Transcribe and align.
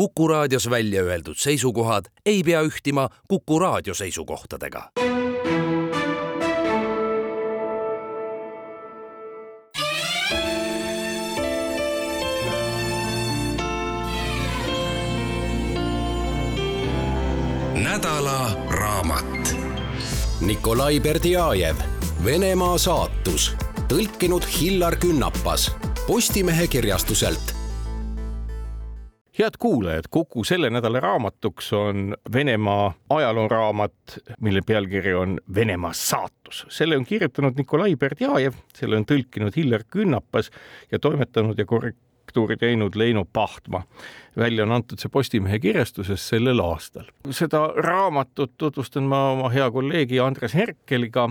Kuku 0.00 0.28
raadios 0.28 0.70
välja 0.70 1.02
öeldud 1.02 1.36
seisukohad 1.36 2.04
ei 2.26 2.42
pea 2.42 2.62
ühtima 2.62 3.08
Kuku 3.28 3.58
raadio 3.58 3.94
seisukohtadega. 3.94 4.90
nädala 17.74 18.56
raamat. 18.70 19.56
Nikolai 20.40 21.00
Berdjajev, 21.00 21.76
Venemaa 22.24 22.78
saatus, 22.78 23.52
tõlkinud 23.88 24.48
Hillar 24.60 24.96
Künnapas 24.96 25.72
Postimehe 26.06 26.66
kirjastuselt 26.66 27.59
head 29.40 29.56
kuulajad, 29.58 30.04
Kuku 30.10 30.44
selle 30.44 30.70
nädala 30.70 31.00
raamatuks 31.00 31.72
on 31.72 32.16
Venemaa 32.32 32.92
ajalooraamat, 33.10 33.92
mille 34.40 34.60
pealkiri 34.66 35.14
on 35.14 35.40
Venemaa 35.54 35.92
saatus. 35.92 36.66
selle 36.68 36.96
on 36.96 37.04
kirjutanud 37.04 37.54
Nikolai 37.56 37.96
Berdjajev, 37.96 38.52
selle 38.74 38.96
on 38.96 39.06
tõlkinud 39.06 39.56
Hillar 39.56 39.84
Künnapas 39.90 40.50
ja 40.92 40.98
toimetanud 40.98 41.58
ja 41.58 41.66
korrektuuri 41.66 42.56
teinud 42.56 42.94
Leino 42.94 43.24
Pahtma. 43.32 43.82
välja 44.36 44.62
on 44.62 44.72
antud 44.72 44.98
see 44.98 45.08
Postimehe 45.12 45.58
kirjastuses 45.58 46.28
sellel 46.28 46.60
aastal. 46.60 47.04
seda 47.30 47.66
raamatut 47.76 48.52
tutvustan 48.58 49.02
ma 49.02 49.30
oma 49.30 49.48
hea 49.48 49.70
kolleegi 49.70 50.20
Andres 50.20 50.54
Herkeliga 50.54 51.30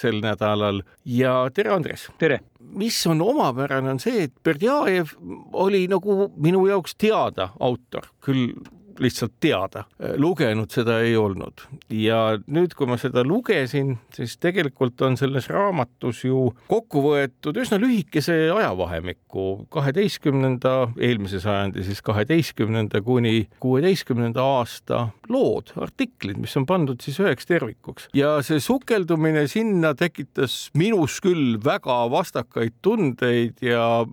sel 0.00 0.20
nädalal 0.24 0.82
ja 1.04 1.34
tere, 1.54 1.74
Andres! 1.76 2.08
tere! 2.18 2.40
mis 2.70 2.98
on 3.10 3.22
omapärane, 3.24 3.90
on 3.90 3.98
see, 4.02 4.26
et 4.28 4.34
Berdjajev 4.46 5.14
oli 5.58 5.86
nagu 5.90 6.28
minu 6.40 6.66
jaoks 6.68 6.94
teada 7.00 7.50
autor, 7.58 8.06
küll 8.22 8.52
lihtsalt 9.00 9.36
teada, 9.40 9.84
lugenud 10.20 10.70
seda 10.72 11.00
ei 11.04 11.16
olnud. 11.18 11.64
Ja 11.94 12.36
nüüd, 12.50 12.74
kui 12.76 12.88
ma 12.90 12.98
seda 13.00 13.24
lugesin, 13.26 13.96
siis 14.14 14.36
tegelikult 14.40 15.00
on 15.06 15.16
selles 15.20 15.48
raamatus 15.50 16.24
ju 16.26 16.50
kokku 16.70 17.04
võetud 17.04 17.60
üsna 17.60 17.80
lühikese 17.80 18.36
ajavahemiku. 18.54 19.66
kaheteistkümnenda, 19.70 20.92
eelmise 21.00 21.40
sajandi 21.40 21.84
siis 21.86 22.02
kaheteistkümnenda 22.02 23.02
kuni 23.02 23.48
kuueteistkümnenda 23.60 24.42
aasta 24.58 25.08
lood, 25.28 25.72
artiklid, 25.76 26.38
mis 26.40 26.56
on 26.56 26.66
pandud 26.66 27.00
siis 27.02 27.20
üheks 27.22 27.48
tervikuks. 27.48 28.08
Ja 28.14 28.38
see 28.46 28.60
sukeldumine 28.60 29.46
sinna 29.50 29.94
tekitas 29.94 30.70
minus 30.74 31.20
küll 31.24 31.58
väga 31.64 32.02
vastakaid 32.12 32.80
tundeid 32.82 33.62
ja 33.64 34.04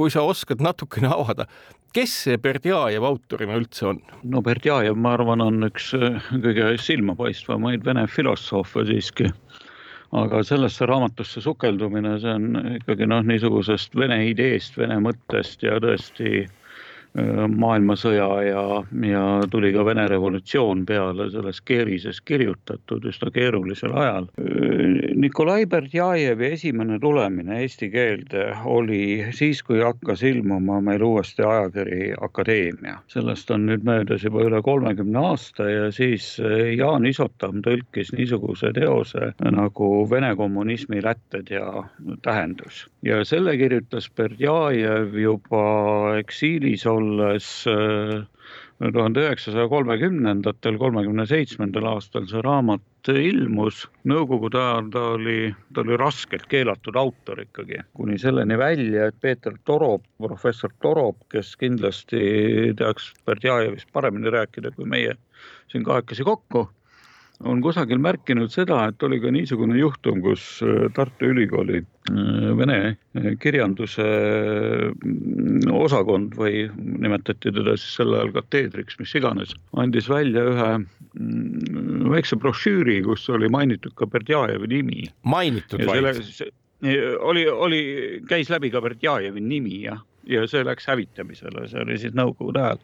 kui 0.00 0.08
sa 0.08 0.22
oskad 0.24 0.62
natukene 0.64 1.10
avada, 1.12 1.44
kes 1.92 2.12
see 2.24 2.38
Berdjajev 2.40 3.04
autorina 3.04 3.58
üldse 3.60 3.90
on? 3.90 3.98
no 4.32 4.40
Berdjajev, 4.44 4.96
ma 4.96 5.12
arvan, 5.18 5.42
on 5.44 5.66
üks 5.66 5.90
äh, 5.98 6.30
kõige 6.32 6.70
silmapaistvamaid 6.80 7.84
vene 7.84 8.06
filosoofe 8.08 8.86
siiski. 8.88 9.28
aga 10.16 10.40
sellesse 10.42 10.88
raamatusse 10.88 11.42
sukeldumine, 11.44 12.14
see 12.22 12.32
on 12.32 12.72
ikkagi 12.78 13.10
noh, 13.12 13.20
niisugusest 13.28 13.92
vene 13.94 14.22
ideest, 14.30 14.80
vene 14.80 14.96
mõttest 15.04 15.68
ja 15.68 15.76
tõesti 15.84 16.46
maailmasõja 17.14 18.28
ja, 18.46 18.62
ja 19.06 19.22
tuli 19.50 19.72
ka 19.74 19.84
Vene 19.84 20.06
revolutsioon 20.08 20.84
peale 20.86 21.26
selles 21.32 21.58
keerises 21.66 22.20
kirjutatud 22.22 23.04
üsna 23.10 23.32
keerulisel 23.34 23.94
ajal. 23.98 24.28
Äh, 24.38 25.10
Nikolai 25.18 25.66
Berdjajevi 25.66 26.52
esimene 26.54 27.00
tulemine 27.02 27.60
eesti 27.64 27.90
keelde 27.90 28.46
oli 28.64 29.26
siis, 29.34 29.62
kui 29.66 29.82
hakkas 29.82 30.22
ilmuma 30.22 30.80
meil 30.80 31.02
uuesti 31.02 31.42
ajakiri 31.42 32.12
Akadeemia. 32.20 32.98
sellest 33.08 33.50
on 33.50 33.66
nüüd 33.66 33.84
möödas 33.84 34.24
juba 34.24 34.44
üle 34.46 34.62
kolmekümne 34.62 35.18
aasta 35.32 35.68
ja 35.70 35.90
siis 35.92 36.36
äh, 36.40 36.74
Jaan 36.78 37.06
Isotam 37.06 37.62
tõlkis 37.66 38.14
niisuguse 38.14 38.72
teose 38.76 39.32
nagu 39.50 39.90
Vene 40.10 40.34
kommunismi 40.36 41.02
lätted 41.02 41.50
ja 41.50 41.84
tähendus. 42.22 42.86
Ja 43.06 43.22
selle 43.24 43.56
kirjutas 43.56 44.10
Berdjajev 44.16 45.16
juba 45.18 45.64
eksiilis 46.20 46.86
olles 46.88 47.48
äh, 47.70 48.20
tuhande 48.80 49.24
üheksasaja 49.26 49.68
kolmekümnendatel, 49.68 50.78
kolmekümne 50.80 51.26
seitsmendal 51.28 51.88
aastal 51.94 52.24
see 52.30 52.40
raamat 52.44 53.10
ilmus. 53.12 53.82
Nõukogude 54.08 54.60
ajal 54.60 54.90
ta 54.94 55.04
oli, 55.16 55.38
ta 55.74 55.84
oli 55.84 55.98
raskelt 56.00 56.46
keelatud 56.52 56.96
autor 56.96 57.42
ikkagi, 57.44 57.82
kuni 57.96 58.18
selleni 58.20 58.58
välja, 58.60 59.08
et 59.08 59.20
Peeter 59.20 59.56
Torop, 59.68 60.04
professor 60.20 60.72
Torop, 60.80 61.20
kes 61.32 61.54
kindlasti 61.60 62.20
teaks 62.80 63.12
Berdjajevist 63.28 63.92
paremini 63.92 64.32
rääkida 64.32 64.72
kui 64.76 64.88
meie 64.88 65.16
siin 65.72 65.84
kahekesi 65.86 66.24
kokku 66.26 66.68
on 67.48 67.62
kusagil 67.64 68.00
märkinud 68.02 68.52
seda, 68.52 68.82
et 68.90 69.02
oli 69.06 69.20
ka 69.22 69.30
niisugune 69.32 69.78
juhtum, 69.78 70.20
kus 70.24 70.42
äh, 70.64 70.88
Tartu 70.96 71.30
Ülikooli 71.32 71.80
äh, 71.80 72.50
vene 72.58 72.78
äh, 72.90 73.30
kirjanduse 73.40 74.06
mm, 74.92 75.70
osakond 75.80 76.36
või 76.38 76.66
nimetati 76.76 77.52
teda 77.54 77.76
siis 77.78 77.96
sel 78.00 78.12
ajal 78.16 78.34
kateedriks, 78.36 78.98
mis 79.00 79.14
iganes, 79.16 79.54
andis 79.80 80.10
välja 80.12 80.44
ühe 80.52 80.70
mm, 80.80 82.10
väikse 82.12 82.38
brošüüri, 82.40 83.00
kus 83.08 83.28
oli 83.32 83.48
mainitud 83.52 83.96
ka 83.96 84.08
Berdjajevi 84.10 84.72
nimi. 84.76 85.08
mainitud 85.24 85.84
vaid? 85.88 86.12
oli, 87.20 87.42
oli, 87.48 87.82
käis 88.28 88.52
läbi 88.52 88.70
ka 88.72 88.80
Berdjajevi 88.84 89.40
nimi 89.44 89.82
jah 89.86 90.00
ja 90.30 90.46
see 90.50 90.62
läks 90.66 90.86
hävitamisele, 90.90 91.66
see 91.70 91.82
oli 91.84 91.98
siis 92.00 92.14
nõukogude 92.18 92.62
ajal. 92.62 92.80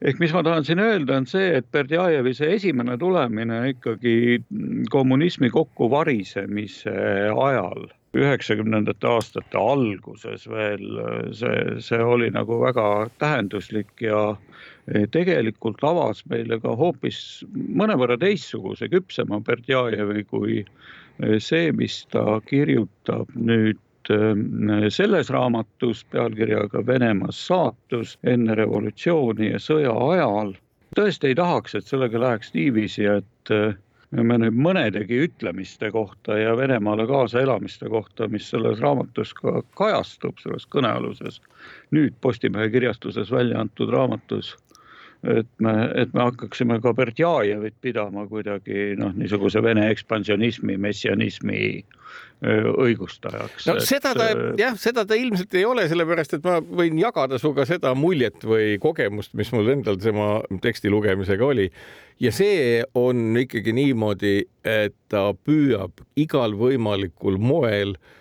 ehk 0.00 0.20
mis 0.22 0.34
ma 0.34 0.42
tahan 0.46 0.66
siin 0.66 0.82
öelda, 0.82 1.20
on 1.20 1.28
see, 1.30 1.52
et 1.60 1.70
Berdjajevi 1.72 2.34
see 2.36 2.52
esimene 2.56 2.98
tulemine 2.98 3.62
ikkagi 3.74 4.42
kommunismi 4.90 5.50
kokkuvarisemise 5.54 6.94
ajal 7.30 7.88
üheksakümnendate 8.18 9.06
aastate 9.06 9.58
alguses 9.58 10.46
veel 10.50 10.86
see, 11.36 11.76
see 11.84 12.00
oli 12.02 12.30
nagu 12.34 12.58
väga 12.62 12.86
tähenduslik 13.22 14.02
ja 14.02 14.34
tegelikult 15.14 15.84
avas 15.86 16.24
meile 16.30 16.58
ka 16.62 16.74
hoopis 16.74 17.44
mõnevõrra 17.54 18.18
teistsuguse, 18.18 18.90
küpsema 18.90 19.38
Berdjajevi 19.46 20.24
kui 20.32 20.64
see, 21.38 21.70
mis 21.76 22.02
ta 22.10 22.40
kirjutab 22.48 23.30
nüüd 23.36 23.78
selles 24.88 25.30
raamatus 25.30 26.04
pealkirjaga 26.12 26.86
Venemaa 26.86 27.32
saatus 27.32 28.18
enne 28.24 28.54
revolutsiooni 28.54 29.52
ja 29.52 29.60
sõja 29.62 29.92
ajal. 30.12 30.54
tõesti 30.96 31.30
ei 31.30 31.34
tahaks, 31.38 31.74
et 31.74 31.86
sellega 31.86 32.20
läheks 32.20 32.54
niiviisi, 32.54 33.04
et 33.06 33.52
äh, 33.54 33.74
me 34.10 34.38
nüüd 34.42 34.56
mõnedegi 34.58 35.20
ütlemiste 35.26 35.90
kohta 35.94 36.38
ja 36.38 36.56
Venemaale 36.58 37.06
kaasaelamiste 37.06 37.88
kohta, 37.88 38.28
mis 38.28 38.48
selles 38.50 38.80
raamatus 38.82 39.34
ka 39.38 39.62
kajastub, 39.78 40.38
selles 40.42 40.66
kõnealuses 40.66 41.38
nüüd 41.94 42.16
Postimehe 42.20 42.70
kirjastuses 42.70 43.30
välja 43.30 43.60
antud 43.60 43.92
raamatus 43.94 44.56
et 45.24 45.48
me, 45.60 45.74
et 46.00 46.12
me 46.16 46.24
hakkaksime 46.24 46.80
ka 46.80 46.94
Berdjajevit 46.96 47.76
pidama 47.84 48.26
kuidagi 48.30 48.94
noh, 49.00 49.12
niisuguse 49.16 49.62
Vene 49.62 49.90
ekspansionismi, 49.92 50.78
messianismi 50.80 51.62
õigustajaks. 52.40 53.66
no 53.68 53.74
et... 53.76 53.84
seda 53.84 54.14
ta 54.16 54.30
jah, 54.56 54.76
seda 54.80 55.04
ta 55.04 55.18
ilmselt 55.18 55.52
ei 55.60 55.66
ole, 55.68 55.84
sellepärast 55.90 56.38
et 56.38 56.46
ma 56.46 56.56
võin 56.64 56.96
jagada 56.98 57.36
sinuga 57.40 57.66
seda 57.68 57.92
muljet 57.98 58.46
või 58.48 58.78
kogemust, 58.80 59.34
mis 59.36 59.52
mul 59.52 59.68
endal 59.74 60.00
tema 60.00 60.38
teksti 60.64 60.92
lugemisega 60.92 61.44
oli. 61.44 61.68
ja 62.20 62.32
see 62.32 62.80
on 62.96 63.36
ikkagi 63.42 63.76
niimoodi, 63.76 64.38
et 64.64 64.96
ta 65.12 65.28
püüab 65.36 66.00
igal 66.16 66.56
võimalikul 66.56 67.36
moel 67.36 67.92
äh, 67.98 68.16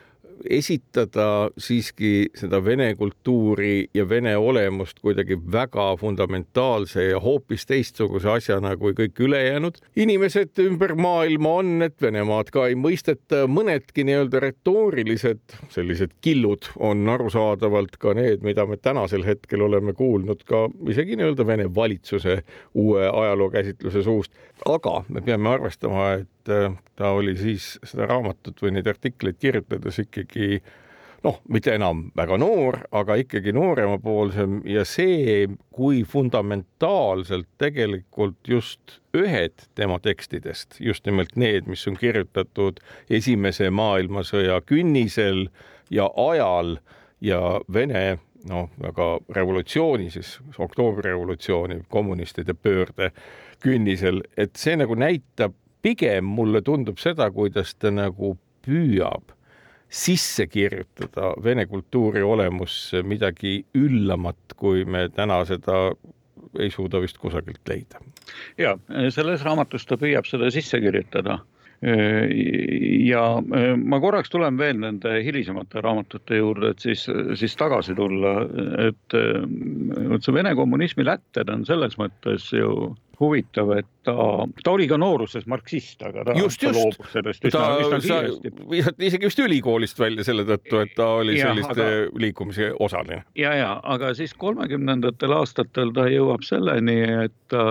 esitada 0.45 1.50
siiski 1.57 2.29
seda 2.38 2.59
vene 2.66 2.94
kultuuri 2.95 3.89
ja 3.94 4.05
vene 4.09 4.35
olemust 4.38 5.00
kuidagi 5.01 5.38
väga 5.51 5.95
fundamentaalse 6.00 7.03
ja 7.09 7.19
hoopis 7.19 7.66
teistsuguse 7.69 8.29
asjana 8.31 8.75
kui 8.78 8.96
kõik 8.97 9.19
ülejäänud 9.25 9.79
inimesed 9.96 10.61
ümber 10.64 10.96
maailma 10.96 11.53
on, 11.61 11.73
et 11.85 12.02
Venemaad 12.02 12.52
ka 12.53 12.67
ei 12.69 12.78
mõisteta, 12.79 13.43
mõnedki 13.52 14.05
nii-öelda 14.08 14.41
retoorilised 14.43 15.58
sellised 15.73 16.16
killud 16.22 16.72
on 16.79 17.08
arusaadavalt 17.09 17.97
ka 17.99 18.14
need, 18.17 18.43
mida 18.46 18.66
me 18.69 18.78
tänasel 18.78 19.25
hetkel 19.28 19.66
oleme 19.67 19.93
kuulnud 19.97 20.43
ka 20.47 20.67
isegi 20.90 21.19
nii-öelda 21.19 21.47
Vene 21.47 21.69
valitsuse 21.75 22.41
uue 22.73 23.08
ajalookäsitluse 23.08 24.03
suust. 24.03 24.31
aga 24.66 25.03
me 25.09 25.22
peame 25.22 25.49
arvestama, 25.49 26.11
et 26.19 26.28
et 26.40 26.78
ta 26.96 27.12
oli 27.16 27.36
siis 27.38 27.78
seda 27.84 28.08
raamatut 28.09 28.62
või 28.64 28.76
neid 28.76 28.88
artikleid 28.88 29.40
kirjutades 29.40 30.00
ikkagi 30.06 30.62
noh, 31.24 31.40
mitte 31.52 31.74
enam 31.76 32.06
väga 32.18 32.38
noor, 32.40 32.80
aga 32.96 33.18
ikkagi 33.20 33.52
nooremapoolsem 33.56 34.62
ja 34.70 34.86
see, 34.88 35.47
kui 35.76 36.03
fundamentaalselt 36.08 37.50
tegelikult 37.62 38.40
just 38.47 39.00
ühed 39.16 39.68
tema 39.76 40.00
tekstidest, 40.00 40.80
just 40.80 41.06
nimelt 41.09 41.36
need, 41.36 41.68
mis 41.68 41.86
on 41.91 42.00
kirjutatud 42.00 42.80
Esimese 43.09 43.70
maailmasõja 43.70 44.62
künnisel 44.70 45.47
ja 45.91 46.08
ajal 46.16 46.78
ja 47.22 47.59
Vene 47.74 48.20
noh, 48.47 48.70
väga 48.80 49.08
revolutsiooni 49.36 50.09
siis, 50.14 50.38
oktoobrirevolutsiooni, 50.58 51.82
kommunistide 51.91 52.53
pöörde 52.53 53.12
künnisel, 53.64 54.24
et 54.38 54.56
see 54.56 54.78
nagu 54.80 54.96
näitab 54.96 55.58
pigem 55.81 56.26
mulle 56.26 56.61
tundub 56.66 56.99
seda, 57.02 57.29
kuidas 57.31 57.76
ta 57.76 57.91
nagu 57.93 58.35
püüab 58.66 59.35
sisse 59.90 60.46
kirjutada 60.47 61.34
vene 61.43 61.66
kultuuri 61.66 62.22
olemusse 62.23 63.02
midagi 63.02 63.64
üllamat, 63.78 64.53
kui 64.55 64.85
me 64.85 65.08
täna 65.09 65.41
seda 65.49 65.90
ei 66.59 66.70
suuda 66.73 67.02
vist 67.02 67.17
kusagilt 67.17 67.61
leida. 67.70 68.02
ja 68.58 68.78
selles 69.09 69.43
raamatus 69.46 69.85
ta 69.85 69.97
püüab 69.97 70.29
seda 70.29 70.52
sisse 70.53 70.79
kirjutada 70.81 71.40
ja 73.08 73.23
ma 73.78 73.99
korraks 74.03 74.29
tulen 74.29 74.58
veel 74.59 74.79
nende 74.81 75.22
hilisemate 75.23 75.81
raamatute 75.81 76.41
juurde, 76.41 76.73
et 76.73 76.84
siis, 76.84 77.05
siis 77.40 77.55
tagasi 77.55 77.96
tulla, 77.96 78.34
et 78.90 79.16
vot 80.11 80.26
see 80.26 80.35
Vene 80.35 80.52
kommunismi 80.59 81.08
lätted 81.08 81.49
on 81.53 81.64
selles 81.66 81.96
mõttes 82.02 82.49
ju 82.52 82.91
huvitav, 83.19 83.71
et 83.77 83.87
ta, 84.07 84.16
ta 84.63 84.71
oli 84.71 84.87
ka 84.87 84.97
nooruses 84.99 85.45
marksist, 85.49 86.01
aga 86.07 86.23
ta, 86.27 86.35
just, 86.39 86.61
ta 86.63 86.71
loobus 86.75 87.11
sellest 87.11 87.47
üsna, 87.49 87.63
üsna 87.83 87.99
kiiresti. 88.03 88.51
isegi 89.09 89.29
vist 89.29 89.41
ülikoolist 89.43 89.99
välja 89.99 90.25
selle 90.27 90.45
tõttu, 90.47 90.79
et 90.83 90.93
ta 90.97 91.09
oli 91.19 91.35
ja, 91.37 91.49
selliste 91.49 91.87
aga, 91.87 92.21
liikumise 92.23 92.71
osaline. 92.79 93.23
ja, 93.39 93.53
ja 93.59 93.73
aga 93.83 94.13
siis 94.17 94.33
kolmekümnendatel 94.39 95.35
aastatel 95.35 95.91
ta 95.95 96.07
jõuab 96.11 96.45
selleni, 96.47 96.99
et 97.25 97.35
ta 97.51 97.66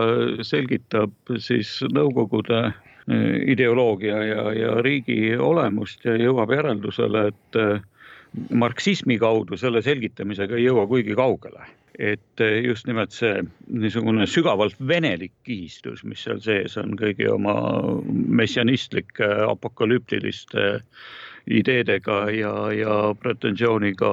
selgitab 0.46 1.36
siis 1.40 1.78
Nõukogude 1.88 2.60
eh, 2.68 3.34
ideoloogia 3.54 4.18
ja, 4.26 4.48
ja 4.52 4.72
riigi 4.84 5.32
olemust 5.40 6.04
ja 6.04 6.16
jõuab 6.18 6.52
järeldusele, 6.52 7.28
et 7.32 7.58
eh, 7.58 7.80
marksismi 8.52 9.16
kaudu 9.18 9.56
selle 9.56 9.80
selgitamisega 9.82 10.58
ei 10.58 10.68
jõua 10.68 10.84
kuigi 10.90 11.16
kaugele 11.16 11.64
et 11.98 12.40
eh, 12.40 12.60
just 12.62 12.86
nimelt 12.86 13.12
see 13.14 13.42
niisugune 13.66 14.26
sügavalt 14.30 14.76
venelik 14.78 15.32
kihistus, 15.46 16.04
mis 16.06 16.22
seal 16.22 16.38
sees 16.42 16.76
on 16.78 16.94
kõigi 16.98 17.26
oma 17.32 17.56
messianistlike 18.40 19.26
apokalüptiliste 19.48 20.68
ideedega 21.48 22.20
ja, 22.30 22.54
ja 22.76 23.00
pretensiooniga 23.18 24.12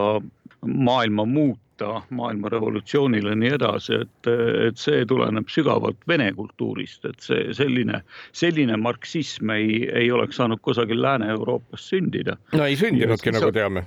maailma 0.66 1.28
muuta 1.30 1.65
muuta 1.84 2.02
maailma 2.10 2.50
revolutsioonile 2.50 3.30
ja 3.30 3.36
nii 3.36 3.50
edasi, 3.50 3.94
et, 3.94 4.28
et 4.68 4.78
see 4.78 5.06
tuleneb 5.06 5.50
sügavalt 5.50 5.98
vene 6.08 6.32
kultuurist, 6.34 7.06
et 7.06 7.20
see 7.20 7.54
selline, 7.54 8.02
selline 8.32 8.78
marksism 8.78 9.50
ei, 9.50 9.90
ei 9.94 10.12
oleks 10.12 10.36
saanud 10.36 10.60
kusagil 10.62 11.02
Lääne-Euroopas 11.02 11.90
sündida. 11.90 12.38
no 12.54 12.66
ei 12.66 12.76
sündinudki, 12.76 13.32
nagu 13.32 13.52
teame 13.52 13.86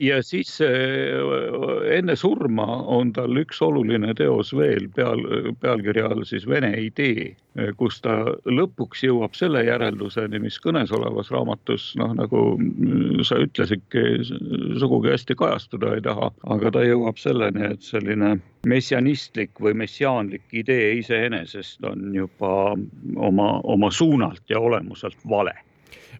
ja 0.00 0.22
siis 0.22 0.58
enne 1.98 2.16
surma 2.16 2.66
on 2.96 3.12
tal 3.12 3.36
üks 3.36 3.60
oluline 3.62 4.14
teos 4.14 4.54
veel 4.56 4.88
peal, 4.94 5.20
pealkirja 5.60 6.08
all 6.08 6.24
siis 6.24 6.48
Vene 6.48 6.72
idee, 6.80 7.34
kus 7.76 8.00
ta 8.02 8.16
lõpuks 8.48 9.04
jõuab 9.04 9.36
selle 9.36 9.62
järelduseni, 9.64 10.40
mis 10.42 10.58
kõnesolevas 10.60 11.30
raamatus 11.32 11.92
noh, 12.00 12.14
nagu 12.16 12.42
sa 13.24 13.38
ütlesidki, 13.42 14.24
sugugi 14.80 15.12
hästi 15.12 15.36
kajastuda 15.38 15.94
ei 15.96 16.04
taha, 16.04 16.32
aga 16.56 16.72
ta 16.74 16.84
jõuab 16.86 17.01
jõuab 17.02 17.18
selleni, 17.18 17.66
et 17.74 17.82
selline 17.82 18.36
messianistlik 18.66 19.58
või 19.60 19.74
messiaanlik 19.74 20.46
idee 20.52 20.94
iseenesest 21.00 21.82
on 21.84 22.14
juba 22.14 22.76
oma, 23.16 23.48
oma 23.64 23.90
suunalt 23.90 24.42
ja 24.48 24.60
olemuselt 24.60 25.18
vale. 25.28 25.54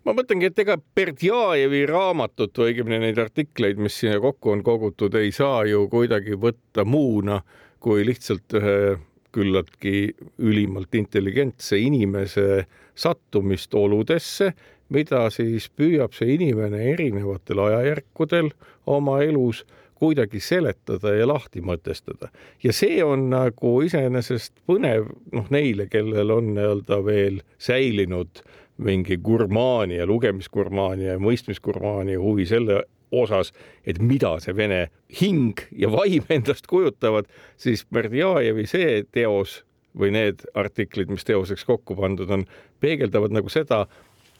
Ma 0.05 0.15
mõtlengi, 0.19 0.49
et 0.51 0.59
ega 0.59 0.77
Berdjajevi 0.79 1.85
raamatut 1.87 2.59
või 2.59 2.73
õigemini 2.73 2.99
neid 3.05 3.19
artikleid, 3.23 3.79
mis 3.79 4.01
sinna 4.01 4.19
kokku 4.21 4.51
on 4.51 4.65
kogutud, 4.67 5.15
ei 5.15 5.31
saa 5.33 5.63
ju 5.65 5.87
kuidagi 5.89 6.35
võtta 6.35 6.85
muuna 6.85 7.39
kui 7.83 8.03
lihtsalt 8.07 8.59
ühe 8.59 8.99
küllaltki 9.33 10.13
ülimalt 10.43 10.95
intelligentse 10.99 11.79
inimese 11.79 12.67
sattumist 12.95 13.75
oludesse, 13.75 14.51
mida 14.93 15.29
siis 15.31 15.71
püüab 15.71 16.13
see 16.17 16.35
inimene 16.35 16.83
erinevatel 16.93 17.63
ajajärkudel 17.63 18.51
oma 18.91 19.23
elus 19.25 19.63
kuidagi 20.03 20.41
seletada 20.43 21.15
ja 21.15 21.29
lahti 21.31 21.63
mõtestada. 21.63 22.33
ja 22.63 22.73
see 22.75 23.03
on 23.05 23.29
nagu 23.31 23.77
iseenesest 23.87 24.65
põnev 24.67 25.07
noh, 25.33 25.47
neile, 25.55 25.87
kellel 25.87 26.35
on 26.35 26.55
nii-öelda 26.57 26.99
veel 27.07 27.39
säilinud 27.63 28.43
mingi 28.83 29.17
gurmaania, 29.23 30.07
lugemisgurmaania 30.07 31.15
ja 31.15 31.23
mõistmisgurmaania 31.23 32.19
huvi 32.19 32.49
selle 32.51 32.83
osas, 33.13 33.53
et 33.87 34.01
mida 34.03 34.35
see 34.43 34.57
vene 34.57 34.87
hing 35.21 35.61
ja 35.71 35.91
vaim 35.93 36.27
endast 36.37 36.67
kujutavad, 36.71 37.29
siis 37.61 37.85
Berdjajevi 37.93 38.67
see 38.67 39.03
teos 39.13 39.61
või 39.99 40.15
need 40.17 40.47
artiklid, 40.57 41.13
mis 41.13 41.27
teoseks 41.29 41.67
kokku 41.69 41.95
pandud 41.99 42.31
on, 42.33 42.47
peegeldavad 42.81 43.35
nagu 43.37 43.53
seda, 43.53 43.85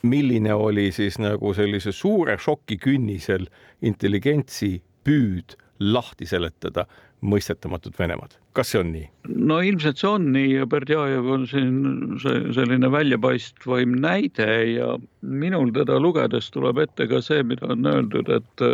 milline 0.03 0.55
oli 0.55 0.89
siis 0.91 1.21
nagu 1.23 1.53
sellise 1.55 1.93
suure 1.95 2.39
šoki 2.41 2.81
künnisel 2.83 3.47
intelligentsi 3.85 4.81
püüd 5.07 5.57
lahti 5.83 6.29
seletada 6.29 6.87
mõistetamatut 7.23 7.99
Venemaad. 7.99 8.35
kas 8.53 8.73
see 8.73 8.81
on 8.83 8.91
nii? 8.93 9.05
no 9.49 9.61
ilmselt 9.63 10.01
see 10.01 10.09
on 10.11 10.25
nii 10.35 10.57
ja 10.57 10.67
Berdjajev 10.67 11.29
on 11.37 11.45
siin 11.49 11.77
see 12.23 12.41
selline 12.57 12.91
väljapaistvaim 12.93 13.95
näide 14.03 14.49
ja 14.73 14.89
minul 15.23 15.71
teda 15.77 16.01
lugedes 16.03 16.51
tuleb 16.55 16.83
ette 16.83 17.07
ka 17.11 17.23
see, 17.23 17.45
mida 17.47 17.71
on 17.73 17.87
öeldud, 17.87 18.29
et, 18.35 18.65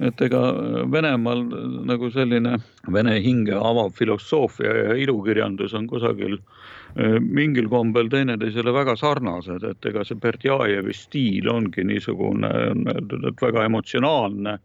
et 0.00 0.24
ega 0.24 0.40
Venemaal 0.92 1.44
nagu 1.90 2.10
selline 2.14 2.56
vene 2.96 3.18
hinge 3.24 3.60
avav 3.60 3.92
filosoofia 4.00 4.72
ja 4.78 4.96
ilukirjandus 5.04 5.76
on 5.76 5.86
kusagil 5.92 6.38
eh, 6.38 7.20
mingil 7.20 7.68
kombel 7.68 8.08
teineteisele 8.08 8.72
väga 8.72 8.96
sarnased, 8.96 9.68
et 9.68 9.92
ega 9.92 10.06
see 10.08 10.16
Berdjajevi 10.24 10.96
stiil 10.96 11.52
ongi 11.52 11.84
niisugune, 11.84 12.54
on 12.72 12.88
öeldud, 12.96 13.28
et 13.28 13.46
väga 13.48 13.68
emotsionaalne 13.68 14.58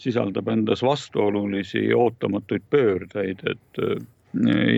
sisaldab 0.00 0.48
endas 0.48 0.82
vastuolulisi 0.82 1.86
ootamatuid 1.94 2.62
pöördeid, 2.70 3.42
et 3.46 3.82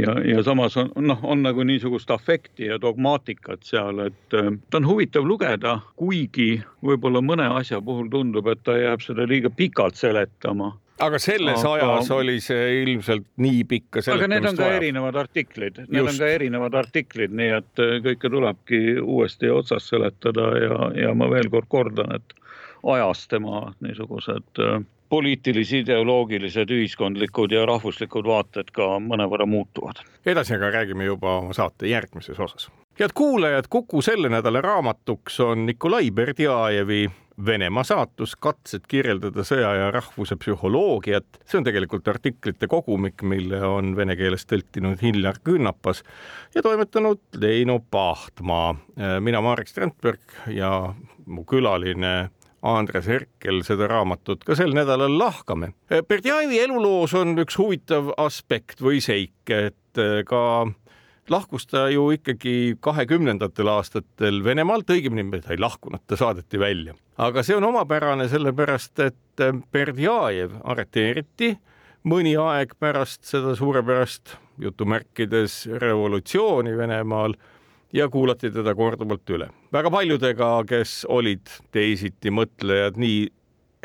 ja, 0.05 0.17
ja 0.37 0.43
samas 0.43 0.77
on 0.77 0.91
noh, 1.01 1.21
on 1.23 1.43
nagu 1.43 1.65
niisugust 1.65 2.11
afekti 2.11 2.71
ja 2.71 2.81
dogmaatikat 2.81 3.65
seal, 3.65 4.03
et 4.07 4.29
ta 4.31 4.81
on 4.81 4.89
huvitav 4.89 5.27
lugeda, 5.27 5.79
kuigi 5.97 6.61
võib-olla 6.85 7.23
mõne 7.25 7.49
asja 7.61 7.81
puhul 7.81 8.11
tundub, 8.13 8.49
et 8.53 8.65
ta 8.65 8.77
jääb 8.79 9.05
seda 9.05 9.29
liiga 9.29 9.51
pikalt 9.51 9.97
seletama 9.97 10.75
aga 11.03 11.19
selles 11.21 11.61
aga... 11.61 11.75
ajas 11.75 12.11
oli 12.15 12.39
see 12.41 12.81
ilmselt 12.83 13.27
nii 13.43 13.65
pikka 13.69 14.03
seletamist 14.05 14.25
aga 14.25 14.33
need 14.33 14.49
on 14.51 14.57
ka 14.57 14.65
vaja. 14.65 14.81
erinevad 14.81 15.19
artiklid, 15.21 15.81
need 15.85 16.01
Just. 16.01 16.13
on 16.15 16.21
ka 16.23 16.31
erinevad 16.39 16.79
artiklid, 16.81 17.37
nii 17.37 17.53
et 17.59 17.85
kõike 18.07 18.33
tulebki 18.33 18.83
uuesti 19.03 19.51
otsast 19.53 19.93
seletada 19.93 20.51
ja, 20.63 20.79
ja 20.97 21.15
ma 21.15 21.29
veel 21.33 21.51
kord 21.53 21.69
kordan, 21.73 22.17
et 22.17 22.37
ajas 22.97 23.27
tema 23.29 23.67
niisugused 23.85 24.65
poliitilis, 25.17 25.73
ideoloogilised, 25.73 26.71
ühiskondlikud 26.77 27.55
ja 27.55 27.65
rahvuslikud 27.69 28.27
vaated 28.29 28.73
ka 28.77 28.97
mõnevõrra 29.01 29.47
muutuvad. 29.49 30.03
edasi 30.27 30.55
aga 30.59 30.71
räägime 30.81 31.09
juba 31.09 31.39
oma 31.41 31.57
saate 31.57 31.89
järgmises 31.89 32.41
osas. 32.41 32.69
head 33.01 33.15
kuulajad, 33.15 33.69
Kuku 33.71 34.03
selle 34.03 34.29
nädala 34.29 34.61
raamatuks 34.61 35.41
on 35.41 35.67
Nikolai 35.67 36.11
Berdjajevi 36.11 37.07
Venemaa 37.47 37.85
saatus, 37.85 38.33
katsed 38.41 38.87
kirjeldada 38.89 39.45
sõja 39.45 39.75
ja 39.77 39.91
rahvuse 39.91 40.37
psühholoogiat. 40.41 41.27
see 41.45 41.59
on 41.59 41.65
tegelikult 41.65 42.09
artiklite 42.09 42.67
kogumik, 42.67 43.23
mille 43.23 43.61
on 43.61 43.97
vene 43.97 44.17
keeles 44.17 44.47
tõlkinud 44.47 45.03
Hillar 45.03 45.41
Künnapas 45.45 46.03
ja 46.55 46.63
toimetanud 46.63 47.21
Leino 47.41 47.81
Pahtmaa. 47.91 48.77
mina, 49.21 49.41
Marek 49.41 49.69
Strandberg 49.69 50.21
ja 50.49 50.95
mu 51.27 51.45
külaline 51.45 52.31
Andres 52.67 53.07
Herkel 53.07 53.63
seda 53.67 53.89
raamatut 53.91 54.43
ka 54.45 54.57
sel 54.59 54.75
nädalal 54.75 55.15
lahkame. 55.19 55.73
Berdjajevi 56.09 56.59
eluloos 56.65 57.15
on 57.19 57.37
üks 57.43 57.59
huvitav 57.61 58.13
aspekt 58.19 58.83
või 58.83 59.01
seik, 59.05 59.37
et 59.47 60.03
eh, 60.03 60.23
ka 60.27 60.43
lahkus 61.31 61.67
ta 61.67 61.87
ju 61.91 62.09
ikkagi 62.15 62.77
kahekümnendatel 62.81 63.71
aastatel 63.71 64.43
Venemaalt, 64.45 64.91
õigemini 64.91 65.41
ta 65.43 65.55
ei 65.55 65.63
lahkunud, 65.63 66.03
ta 66.07 66.19
saadeti 66.19 66.59
välja. 66.59 66.95
aga 67.19 67.43
see 67.43 67.57
on 67.57 67.65
omapärane 67.65 68.29
sellepärast, 68.29 68.99
et 69.01 69.45
eh, 69.45 69.53
Berdjajev 69.73 70.59
arreteeriti 70.65 71.57
mõni 72.07 72.37
aeg 72.39 72.77
pärast 72.79 73.25
seda 73.27 73.57
suurepärast 73.59 74.37
jutumärkides 74.63 75.67
revolutsiooni 75.83 76.77
Venemaal 76.77 77.35
ja 77.93 78.09
kuulati 78.09 78.51
teda 78.51 78.75
korduvalt 78.75 79.31
üle. 79.31 79.51
väga 79.73 79.91
paljudega, 79.91 80.51
kes 80.69 81.05
olid 81.09 81.47
teisiti 81.73 82.31
mõtlejad, 82.31 82.99
nii 83.01 83.27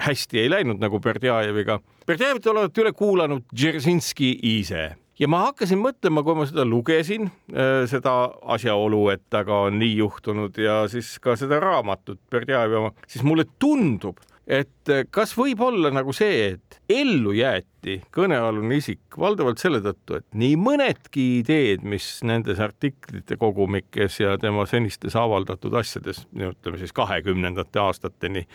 hästi 0.02 0.40
ei 0.40 0.50
läinud 0.50 0.82
nagu 0.82 1.00
Berdjajeviga. 1.00 1.80
Berdjajevit 2.08 2.48
olevat 2.48 2.82
üle 2.82 2.92
kuulanud 2.98 3.46
Dzeržinski 3.54 4.34
ise 4.58 4.92
ja 5.22 5.30
ma 5.30 5.44
hakkasin 5.48 5.80
mõtlema, 5.82 6.24
kui 6.26 6.38
ma 6.38 6.48
seda 6.50 6.66
lugesin, 6.66 7.30
äh, 7.54 7.84
seda 7.90 8.16
asjaolu, 8.56 9.04
et 9.14 9.24
temaga 9.30 9.68
on 9.68 9.80
nii 9.82 9.96
juhtunud 10.00 10.58
ja 10.58 10.82
siis 10.92 11.14
ka 11.22 11.36
seda 11.40 11.60
raamatut, 11.62 12.20
Berdjajevi 12.32 12.80
oma, 12.80 12.94
siis 13.08 13.26
mulle 13.28 13.46
tundub, 13.60 14.22
et 14.48 14.90
äh, 14.90 15.06
kas 15.14 15.34
võib 15.38 15.62
olla 15.64 15.92
nagu 15.94 16.14
see, 16.16 16.56
et 16.56 16.80
ellu 16.92 17.34
jäeti 17.38 18.00
kõnealune 18.14 18.80
isik 18.82 19.18
valdavalt 19.20 19.62
selle 19.62 19.82
tõttu, 19.86 20.20
et 20.20 20.28
nii 20.38 20.58
mõnedki 20.60 21.26
ideed, 21.40 21.86
mis 21.88 22.08
nendes 22.28 22.62
artiklite 22.64 23.38
kogumikes 23.42 24.20
ja 24.22 24.38
tema 24.42 24.66
senistes 24.70 25.16
avaldatud 25.20 25.76
asjades, 25.78 26.26
ütleme 26.36 26.82
siis 26.82 26.94
kahekümnendate 26.98 27.82
aastateni 27.82 28.48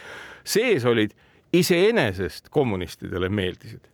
sees 0.44 0.86
olid, 0.88 1.14
iseenesest 1.56 2.50
kommunistidele 2.52 3.30
meeldisid 3.32 3.86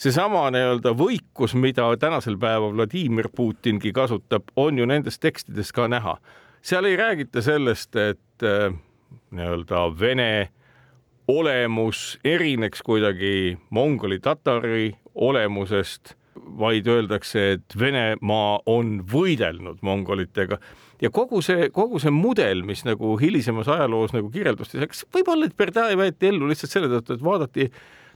seesama 0.00 0.48
nii-öelda 0.50 0.90
võikus, 0.98 1.54
mida 1.58 1.86
tänasel 2.00 2.36
päeval 2.40 2.74
Vladimir 2.74 3.28
Putingi 3.34 3.92
kasutab, 3.94 4.50
on 4.56 4.78
ju 4.78 4.86
nendes 4.90 5.20
tekstides 5.22 5.72
ka 5.72 5.88
näha. 5.88 6.16
seal 6.62 6.84
ei 6.84 6.96
räägita 6.96 7.42
sellest, 7.42 7.96
et 7.96 8.42
äh, 8.42 8.74
nii-öelda 9.30 9.86
Vene 10.00 10.50
olemus 11.28 12.18
erineks 12.24 12.82
kuidagi 12.84 13.56
mongoli-tatari 13.70 14.92
olemusest, 15.14 16.14
vaid 16.58 16.86
öeldakse, 16.90 17.44
et 17.56 17.76
Venemaa 17.78 18.58
on 18.66 18.98
võidelnud 19.08 19.80
mongolitega. 19.86 20.58
Ja 21.02 21.10
kogu 21.14 21.40
see, 21.42 21.68
kogu 21.74 22.00
see 22.02 22.12
mudel, 22.14 22.62
mis 22.66 22.84
nagu 22.86 23.14
hilisemas 23.20 23.68
ajaloos 23.70 24.14
nagu 24.14 24.30
kirjeldustes, 24.34 24.82
eks 24.84 25.04
võib-olla, 25.14 25.48
et 25.48 25.56
Berdjajev 25.58 26.00
võeti 26.00 26.30
ellu 26.30 26.50
lihtsalt 26.50 26.74
selle 26.74 26.90
tõttu, 26.92 27.16
et 27.16 27.24
vaadati 27.24 27.68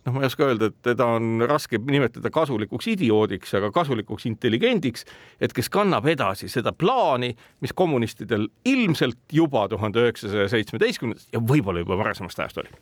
noh, 0.09 0.17
ma 0.17 0.25
ei 0.25 0.31
oska 0.31 0.47
öelda, 0.49 0.71
et 0.71 0.79
teda 0.85 1.07
on 1.19 1.43
raske 1.49 1.79
nimetada 1.79 2.31
kasulikuks 2.33 2.89
idioodiks, 2.95 3.53
aga 3.59 3.71
kasulikuks 3.75 4.27
intelligendiks, 4.31 5.05
et 5.41 5.55
kes 5.57 5.71
kannab 5.73 6.09
edasi 6.11 6.49
seda 6.51 6.73
plaani, 6.73 7.31
mis 7.65 7.75
kommunistidel 7.77 8.49
ilmselt 8.69 9.19
juba 9.33 9.67
tuhande 9.71 10.03
üheksasaja 10.07 10.49
seitsmeteistkümnendast 10.53 11.35
ja 11.35 11.43
võib-olla 11.43 11.85
juba 11.85 11.99
varasemast 12.01 12.41
ajast 12.41 12.63
oli. 12.63 12.73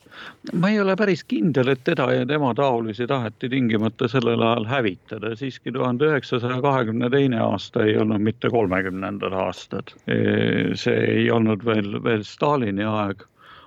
ma 0.54 0.70
ei 0.72 0.80
ole 0.80 0.96
päris 0.98 1.24
kindel, 1.26 1.72
et 1.74 1.84
teda 1.86 2.08
ja 2.14 2.26
tema 2.28 2.52
taolisi 2.54 3.06
taheti 3.10 3.50
tingimata 3.52 4.08
sellel 4.10 4.42
ajal 4.42 4.68
hävitada, 4.70 5.34
siiski 5.36 5.74
tuhande 5.74 6.10
üheksasaja 6.10 6.60
kahekümne 6.64 7.10
teine 7.10 7.40
aasta 7.44 7.84
ei 7.84 7.96
olnud 8.00 8.22
mitte 8.22 8.50
kolmekümnendad 8.50 9.34
aastad. 9.46 9.94
see 10.06 10.98
ei 11.06 11.30
olnud 11.30 11.64
veel, 11.64 11.96
veel 12.04 12.22
Stalini 12.26 12.84
aeg 12.86 13.26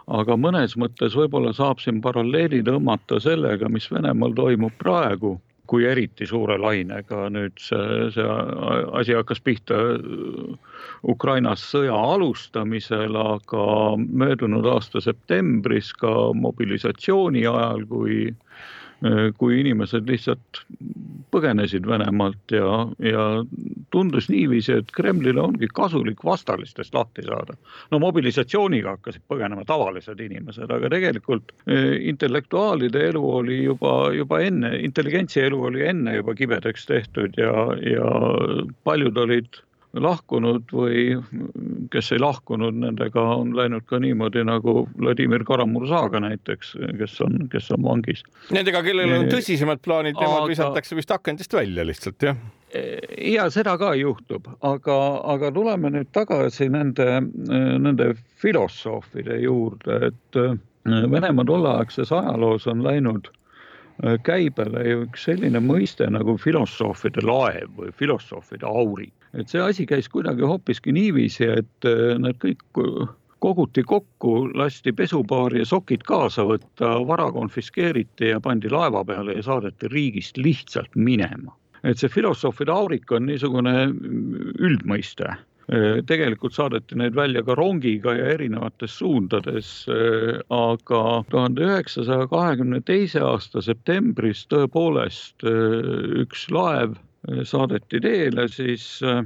aga 0.09 0.37
mõnes 0.37 0.75
mõttes 0.79 1.15
võib-olla 1.17 1.53
saab 1.53 1.81
siin 1.83 2.01
paralleeli 2.01 2.63
tõmmata 2.65 3.19
sellega, 3.21 3.69
mis 3.69 3.89
Venemaal 3.91 4.33
toimub 4.37 4.73
praegu, 4.81 5.37
kui 5.69 5.85
eriti 5.85 6.25
suure 6.25 6.57
lainega 6.57 7.27
nüüd 7.29 7.59
see, 7.61 8.09
see 8.15 8.25
asi 8.97 9.13
hakkas 9.13 9.41
pihta 9.45 9.77
äh, 9.93 10.79
Ukrainas 11.13 11.61
sõja 11.71 11.97
alustamisel, 12.15 13.15
aga 13.19 13.65
möödunud 13.99 14.65
aasta 14.73 15.01
septembris 15.03 15.93
ka 16.01 16.31
mobilisatsiooni 16.33 17.45
ajal, 17.45 17.85
kui 17.91 18.19
kui 19.39 19.61
inimesed 19.61 20.09
lihtsalt 20.09 20.63
põgenesid 21.31 21.85
Venemaalt 21.87 22.53
ja, 22.53 22.71
ja 23.03 23.25
tundus 23.93 24.29
niiviisi, 24.29 24.73
et 24.81 24.91
Kremlile 24.95 25.41
ongi 25.41 25.69
kasulik 25.73 26.23
vastalistest 26.25 26.93
lahti 26.93 27.23
saada. 27.27 27.55
no 27.91 27.99
mobilisatsiooniga 28.03 28.97
hakkasid 28.97 29.23
põgenema 29.31 29.65
tavalised 29.69 30.19
inimesed, 30.19 30.71
aga 30.71 30.91
tegelikult 30.91 31.53
äh, 31.69 31.95
intellektuaalide 32.11 33.05
elu 33.11 33.23
oli 33.41 33.63
juba, 33.63 34.11
juba 34.15 34.41
enne, 34.45 34.75
intelligentsia 34.83 35.47
elu 35.49 35.63
oli 35.71 35.85
enne 35.87 36.19
juba 36.19 36.35
kibedaks 36.35 36.85
tehtud 36.89 37.37
ja, 37.37 37.53
ja 37.85 38.11
paljud 38.83 39.17
olid 39.17 39.63
lahkunud 39.93 40.69
või 40.73 41.17
kes 41.91 42.11
ei 42.13 42.21
lahkunud, 42.21 42.77
nendega 42.77 43.23
on 43.39 43.55
läinud 43.57 43.87
ka 43.89 43.99
niimoodi 44.01 44.43
nagu 44.45 44.83
Vladimir 44.99 45.43
Karamursaga 45.47 46.21
näiteks, 46.21 46.75
kes 46.99 47.17
on, 47.25 47.47
kes 47.51 47.71
on 47.73 47.83
vangis. 47.83 48.21
Nendega, 48.53 48.83
kellel 48.85 49.15
on 49.17 49.27
tõsisemad 49.31 49.81
plaanid, 49.85 50.17
nemad 50.19 50.43
aga... 50.43 50.51
visatakse 50.51 50.97
vist 50.99 51.11
akendist 51.15 51.53
välja 51.57 51.85
lihtsalt, 51.87 52.21
jah? 52.29 52.39
ja 53.25 53.47
seda 53.49 53.73
ka 53.81 53.95
juhtub, 53.97 54.45
aga, 54.61 54.95
aga 55.33 55.49
tuleme 55.55 55.89
nüüd 55.95 56.11
tagasi 56.13 56.67
nende, 56.69 57.23
nende 57.81 58.11
filosoofide 58.41 59.39
juurde, 59.41 60.11
et 60.11 60.41
Venemaa 60.89 61.45
tolleaegses 61.45 62.11
ajaloos 62.15 62.63
on 62.71 62.79
läinud 62.85 63.27
käibele 64.23 64.85
ju 64.87 65.01
üks 65.03 65.25
selline 65.27 65.59
mõiste 65.61 66.07
nagu 66.09 66.37
filosoofide 66.39 67.25
laev 67.25 67.73
või 67.75 67.91
filosoofide 67.99 68.65
aurik 68.69 69.18
et 69.37 69.49
see 69.51 69.61
asi 69.61 69.85
käis 69.89 70.09
kuidagi 70.09 70.45
hoopiski 70.47 70.93
niiviisi, 70.95 71.49
et 71.59 71.87
äh, 71.87 72.17
nad 72.21 72.37
kõik 72.41 72.63
koguti 73.39 73.83
kokku, 73.87 74.49
lasti 74.57 74.91
pesupaari 74.91 75.61
ja 75.61 75.67
sokid 75.67 76.03
kaasa 76.07 76.43
võtta, 76.47 76.97
vara 77.07 77.29
konfiskeeriti 77.31 78.33
ja 78.33 78.39
pandi 78.43 78.71
laeva 78.71 79.05
peale 79.07 79.37
ja 79.37 79.45
saadeti 79.45 79.91
riigist 79.93 80.37
lihtsalt 80.37 80.95
minema. 80.95 81.55
et 81.83 81.95
see 81.95 82.09
filosoofide 82.11 82.73
aurik 82.75 83.11
on 83.15 83.23
niisugune 83.29 83.71
üldmõiste 84.59 85.29
äh, 85.31 86.01
tegelikult 86.05 86.57
saadeti 86.57 86.97
neid 86.99 87.15
välja 87.15 87.39
ka 87.47 87.55
rongiga 87.55 88.17
ja 88.17 88.25
erinevates 88.33 88.97
suundades, 88.99 89.69
äh, 89.87 90.41
aga 90.51 91.03
tuhande 91.31 91.63
üheksasaja 91.69 92.27
kahekümne 92.27 92.81
teise 92.83 93.23
aasta 93.23 93.63
septembris 93.63 94.43
tõepoolest 94.51 95.47
üks 96.25 96.49
laev 96.51 96.97
saadeti 97.43 97.99
teele 97.99 98.47
siis 98.47 98.99
äh, 99.03 99.23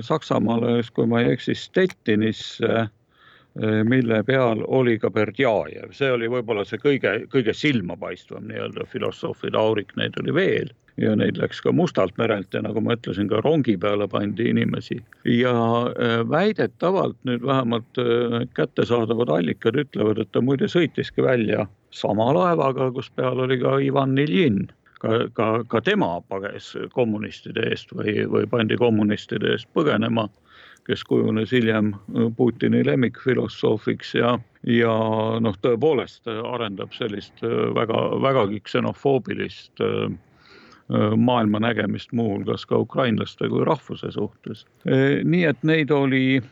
Saksamaale, 0.00 0.80
kui 0.94 1.06
ma 1.06 1.20
ei 1.20 1.34
eksi, 1.34 1.54
Stettinisse, 1.54 2.86
äh, 2.86 3.80
mille 3.84 4.22
peal 4.24 4.62
oli 4.66 4.98
ka 4.98 5.10
Berdjajev, 5.10 5.92
see 5.92 6.12
oli 6.12 6.30
võib-olla 6.30 6.64
see 6.68 6.80
kõige, 6.80 7.18
kõige 7.32 7.52
silmapaistvam 7.56 8.46
nii-öelda 8.48 8.86
filosoofide 8.92 9.60
aurik, 9.60 9.92
neid 10.00 10.16
oli 10.22 10.34
veel. 10.34 10.72
Ja 11.02 11.16
neid 11.18 11.34
läks 11.42 11.58
ka 11.58 11.72
Mustalt 11.74 12.14
merelt 12.22 12.54
ja 12.54 12.60
nagu 12.62 12.78
ma 12.78 12.94
ütlesin, 12.94 13.26
ka 13.26 13.40
rongi 13.42 13.74
peale 13.82 14.06
pandi 14.08 14.46
inimesi. 14.52 15.00
ja 15.26 15.54
äh, 15.90 16.20
väidetavalt 16.30 17.18
nüüd 17.26 17.42
vähemalt 17.42 17.98
kättesaadavad 18.54 19.32
allikad 19.40 19.74
ütlevad, 19.82 20.22
et 20.22 20.30
ta 20.32 20.40
muide 20.40 20.70
sõitiski 20.70 21.26
välja 21.26 21.66
sama 21.90 22.30
laevaga, 22.34 22.92
kus 22.94 23.10
peal 23.10 23.42
oli 23.42 23.58
ka 23.58 23.76
Ivan 23.82 24.14
Iljin 24.18 24.68
ka, 25.00 25.28
ka, 25.32 25.48
ka 25.68 25.80
tema 25.84 26.20
pages 26.28 26.74
kommunistide 26.94 27.68
eest 27.70 27.92
või, 27.94 28.24
või 28.30 28.48
pandi 28.50 28.78
kommunistide 28.80 29.54
eest 29.54 29.68
põgenema, 29.76 30.28
kes 30.84 31.04
kujunes 31.08 31.52
hiljem 31.52 31.94
Putini 32.36 32.82
lemmikfilosoofiks 32.84 34.14
ja, 34.18 34.34
ja 34.68 34.94
noh, 35.40 35.56
tõepoolest 35.64 36.28
arendab 36.28 36.92
sellist 36.96 37.44
väga, 37.76 38.04
vägagi 38.22 38.60
ksenofoobilist 38.68 39.80
äh, 39.84 40.12
maailma 41.16 41.62
nägemist 41.64 42.12
muuhulgas 42.12 42.66
ka 42.68 42.82
ukrainlaste 42.84 43.48
kui 43.48 43.64
rahvuse 43.64 44.12
suhtes. 44.12 44.66
Äh, 44.84 45.22
nii 45.24 45.44
et 45.48 45.62
neid 45.64 45.92
oli, 45.94 46.42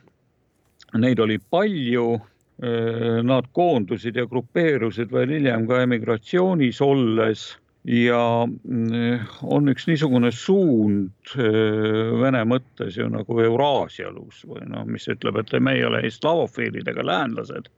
neid 0.96 1.20
oli 1.20 1.38
palju 1.52 2.06
äh, 2.16 3.20
nad 3.28 3.52
koondusid 3.52 4.16
ja 4.16 4.24
grupeerusid 4.26 5.12
veel 5.12 5.36
hiljem 5.36 5.68
ka 5.68 5.82
emigratsioonis 5.84 6.80
olles 6.80 7.50
ja 7.84 8.46
mm, 8.46 9.20
on 9.42 9.70
üks 9.72 9.88
niisugune 9.90 10.30
suund 10.34 11.34
äh, 11.34 12.12
Vene 12.20 12.44
mõttes 12.46 12.98
ju 12.98 13.08
nagu 13.10 13.38
Euraasialus 13.42 14.44
või 14.46 14.66
noh, 14.70 14.86
mis 14.86 15.08
ütleb, 15.10 15.40
et 15.42 15.54
me 15.58 15.74
ei 15.78 15.86
ole 15.86 16.04
ei 16.04 16.12
slavofiilid 16.14 16.88
ega 16.92 17.04
läänlased, 17.06 17.70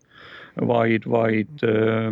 vaid, 0.60 1.08
vaid 1.08 1.64
äh, 1.64 2.10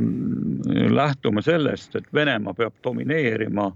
lähtume 0.93 1.45
sellest, 1.45 1.97
et 2.01 2.09
Venemaa 2.15 2.57
peab 2.57 2.79
domineerima, 2.85 3.69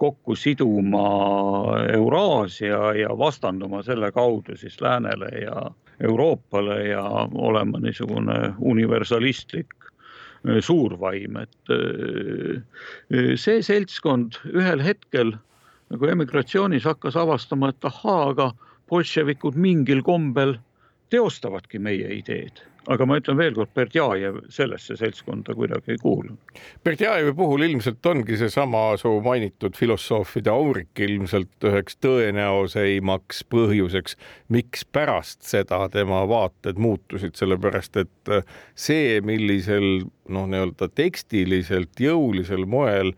kokku 0.00 0.36
siduma 0.38 1.82
Euraasia 1.92 2.94
ja 2.96 3.12
vastanduma 3.18 3.82
selle 3.82 4.12
kaudu 4.14 4.56
siis 4.56 4.80
läänele 4.80 5.28
ja 5.42 5.68
Euroopale 6.00 6.86
ja 6.88 7.02
olema 7.34 7.80
niisugune 7.82 8.54
universalistlik 8.58 9.74
suurvaim, 10.64 11.36
et 11.42 11.72
äh, 11.74 13.36
see 13.40 13.62
seltskond 13.64 14.40
ühel 14.52 14.82
hetkel 14.84 15.34
nagu 15.88 16.10
emigratsioonis 16.12 16.86
hakkas 16.88 17.16
avastama, 17.16 17.72
et 17.72 17.88
ahaa, 17.88 18.30
aga 18.32 18.50
bolševikud 18.92 19.56
mingil 19.56 20.02
kombel 20.04 20.58
teostavadki 21.12 21.80
meie 21.80 22.12
ideed 22.18 22.62
aga 22.88 23.06
ma 23.08 23.18
ütlen 23.20 23.38
veelkord, 23.38 23.70
Berdjajev 23.76 24.38
sellesse 24.52 24.96
seltskonda 24.98 25.54
kuidagi 25.56 25.94
ei 25.94 26.00
kuulunud. 26.00 26.60
Berdjajevi 26.84 27.34
puhul 27.36 27.66
ilmselt 27.66 28.06
ongi 28.08 28.38
seesama 28.40 28.82
su 29.00 29.12
mainitud 29.24 29.76
filosoofide 29.76 30.52
aurik 30.52 31.02
ilmselt 31.04 31.68
üheks 31.68 31.98
tõenäoseimaks 32.04 33.44
põhjuseks, 33.52 34.16
miks 34.54 34.86
pärast 34.92 35.44
seda 35.48 35.84
tema 35.92 36.24
vaated 36.30 36.80
muutusid, 36.80 37.36
sellepärast 37.38 38.00
et 38.04 38.32
see, 38.74 39.18
millisel 39.24 40.06
noh, 40.32 40.48
nii-öelda 40.50 40.90
tekstiliselt 40.94 42.00
jõulisel 42.02 42.66
moel 42.68 43.14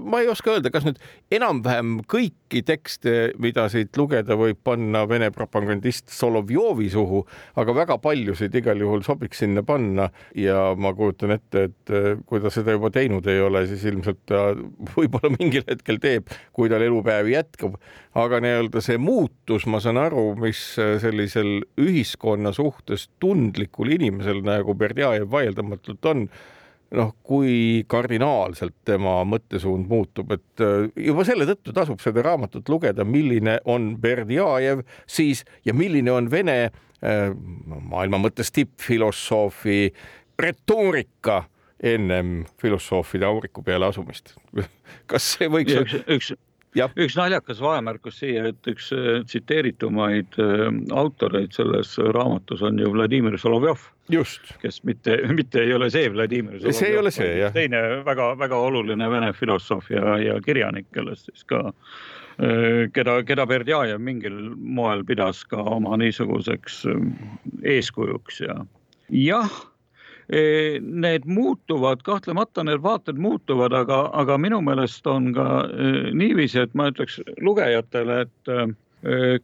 ma 0.00 0.20
ei 0.20 0.28
oska 0.28 0.52
öelda, 0.54 0.70
kas 0.72 0.86
nüüd 0.86 0.98
enam-vähem 1.34 1.98
kõiki 2.10 2.62
tekste, 2.66 3.14
mida 3.40 3.66
siit 3.72 3.96
lugeda, 3.98 4.36
võib 4.38 4.60
panna 4.64 5.04
Vene 5.08 5.30
propagandist 5.34 6.10
Solovjovi 6.14 6.88
suhu, 6.92 7.22
aga 7.58 7.74
väga 7.76 7.98
paljusid 8.02 8.54
igal 8.58 8.80
juhul 8.82 9.04
sobiks 9.06 9.42
sinna 9.44 9.62
panna 9.66 10.08
ja 10.38 10.72
ma 10.78 10.92
kujutan 10.96 11.36
ette, 11.36 11.68
et 11.68 11.94
äh, 11.94 12.10
kui 12.28 12.42
ta 12.42 12.52
seda 12.54 12.74
juba 12.76 12.90
teinud 12.94 13.26
ei 13.30 13.42
ole, 13.44 13.64
siis 13.70 13.84
ilmselt 13.90 14.22
ta 14.30 14.50
võib-olla 14.96 15.32
mingil 15.36 15.66
hetkel 15.68 16.00
teeb, 16.02 16.32
kui 16.56 16.70
tal 16.72 16.84
elupäevi 16.86 17.36
jätkub. 17.36 17.78
aga 18.18 18.40
nii-öelda 18.42 18.80
see 18.82 18.98
muutus, 18.98 19.66
ma 19.70 19.78
saan 19.84 20.00
aru, 20.00 20.32
mis 20.40 20.60
äh, 20.80 20.96
sellisel 21.02 21.60
ühiskonna 21.78 22.52
suhtes 22.56 23.08
tundlikul 23.22 23.92
inimesel 23.94 24.42
nagu 24.46 24.74
Berdjajev 24.74 25.30
vaieldamatult 25.30 26.08
on 26.10 26.28
noh, 26.96 27.12
kui 27.26 27.84
kardinaalselt 27.90 28.76
tema 28.88 29.20
mõttesuund 29.28 29.88
muutub, 29.90 30.32
et 30.36 30.64
äh, 30.64 30.88
juba 31.08 31.26
selle 31.28 31.48
tõttu 31.48 31.74
tasub 31.76 32.00
seda 32.04 32.24
raamatut 32.24 32.68
lugeda, 32.72 33.04
milline 33.04 33.58
on 33.68 33.92
Berdjajev 34.00 34.84
siis 35.06 35.44
ja 35.68 35.76
milline 35.76 36.12
on 36.14 36.30
Vene 36.32 36.58
äh, 36.64 37.28
maailma 37.92 38.20
mõttes 38.22 38.52
tippfilosoofi 38.56 39.80
retoorika 40.38 41.42
ennem 41.78 42.42
filosoofide 42.58 43.26
auriku 43.26 43.62
peale 43.62 43.86
asumist. 43.92 44.34
kas 45.10 45.34
see 45.36 45.50
võiks 45.52 45.74
ja 45.74 45.84
üks, 45.84 46.32
üks 46.76 47.08
üks 47.08 47.16
naljakas 47.16 47.60
vahemärkus 47.62 48.18
siia, 48.20 48.48
et 48.52 48.68
üks 48.70 48.90
äh, 48.92 49.22
tsiteeritumaid 49.24 50.38
äh, 50.42 50.66
autoreid 50.92 51.54
selles 51.56 51.94
raamatus 51.98 52.62
on 52.62 52.78
ju 52.78 52.92
Vladimir 52.92 53.38
Solovjov. 53.38 53.88
just. 54.08 54.52
kes 54.62 54.82
mitte, 54.84 55.16
mitte 55.32 55.62
ei 55.62 55.74
ole 55.74 55.90
see 55.90 56.10
Vladimir 56.12 56.58
Solovjov. 56.58 56.78
see 56.78 56.92
ei 56.92 56.98
ole 56.98 57.10
see, 57.10 57.32
jah. 57.40 57.52
teine 57.52 58.04
väga-väga 58.04 58.56
oluline 58.56 59.10
vene 59.10 59.32
filosoof 59.32 59.90
ja, 59.90 60.18
ja 60.18 60.40
kirjanik, 60.44 60.90
kellest 60.92 61.30
siis 61.32 61.44
ka 61.48 61.72
äh, 61.72 62.88
keda, 62.92 63.22
keda 63.24 63.46
Berdjajev 63.46 64.00
mingil 64.00 64.38
moel 64.56 65.04
pidas 65.04 65.44
ka 65.48 65.62
oma 65.78 65.96
niisuguseks 66.00 66.84
eeskujuks 67.64 68.44
ja 68.44 68.60
jah 69.08 69.52
need 70.28 71.24
muutuvad, 71.24 72.02
kahtlemata 72.04 72.64
need 72.64 72.82
vaated 72.84 73.16
muutuvad, 73.16 73.72
aga, 73.72 74.02
aga 74.12 74.36
minu 74.38 74.60
meelest 74.60 75.06
on 75.08 75.32
ka 75.36 75.46
niiviisi, 76.12 76.60
et 76.66 76.74
ma 76.76 76.90
ütleks 76.92 77.16
lugejatele, 77.40 78.20
et 78.26 78.52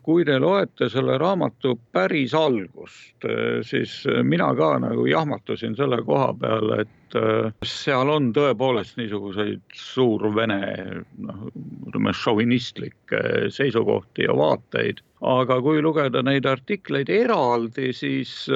kui 0.02 0.24
te 0.26 0.36
loete 0.42 0.88
selle 0.90 1.14
raamatu 1.18 1.76
päris 1.94 2.34
algust, 2.34 3.26
siis 3.62 4.00
mina 4.26 4.50
ka 4.58 4.74
nagu 4.82 5.06
jahmatusin 5.06 5.76
selle 5.78 6.00
koha 6.02 6.32
peal, 6.40 6.72
et 6.82 7.18
seal 7.62 8.10
on 8.10 8.32
tõepoolest 8.34 8.98
niisuguseid 8.98 9.62
suurvene, 9.78 10.58
noh, 11.22 11.44
ütleme 11.86 12.14
šovinistlikke 12.18 13.50
seisukohti 13.54 14.26
ja 14.26 14.34
vaateid. 14.36 15.04
aga 15.24 15.60
kui 15.62 15.80
lugeda 15.80 16.20
neid 16.22 16.44
artikleid 16.44 17.08
eraldi, 17.08 17.92
siis 17.94 18.48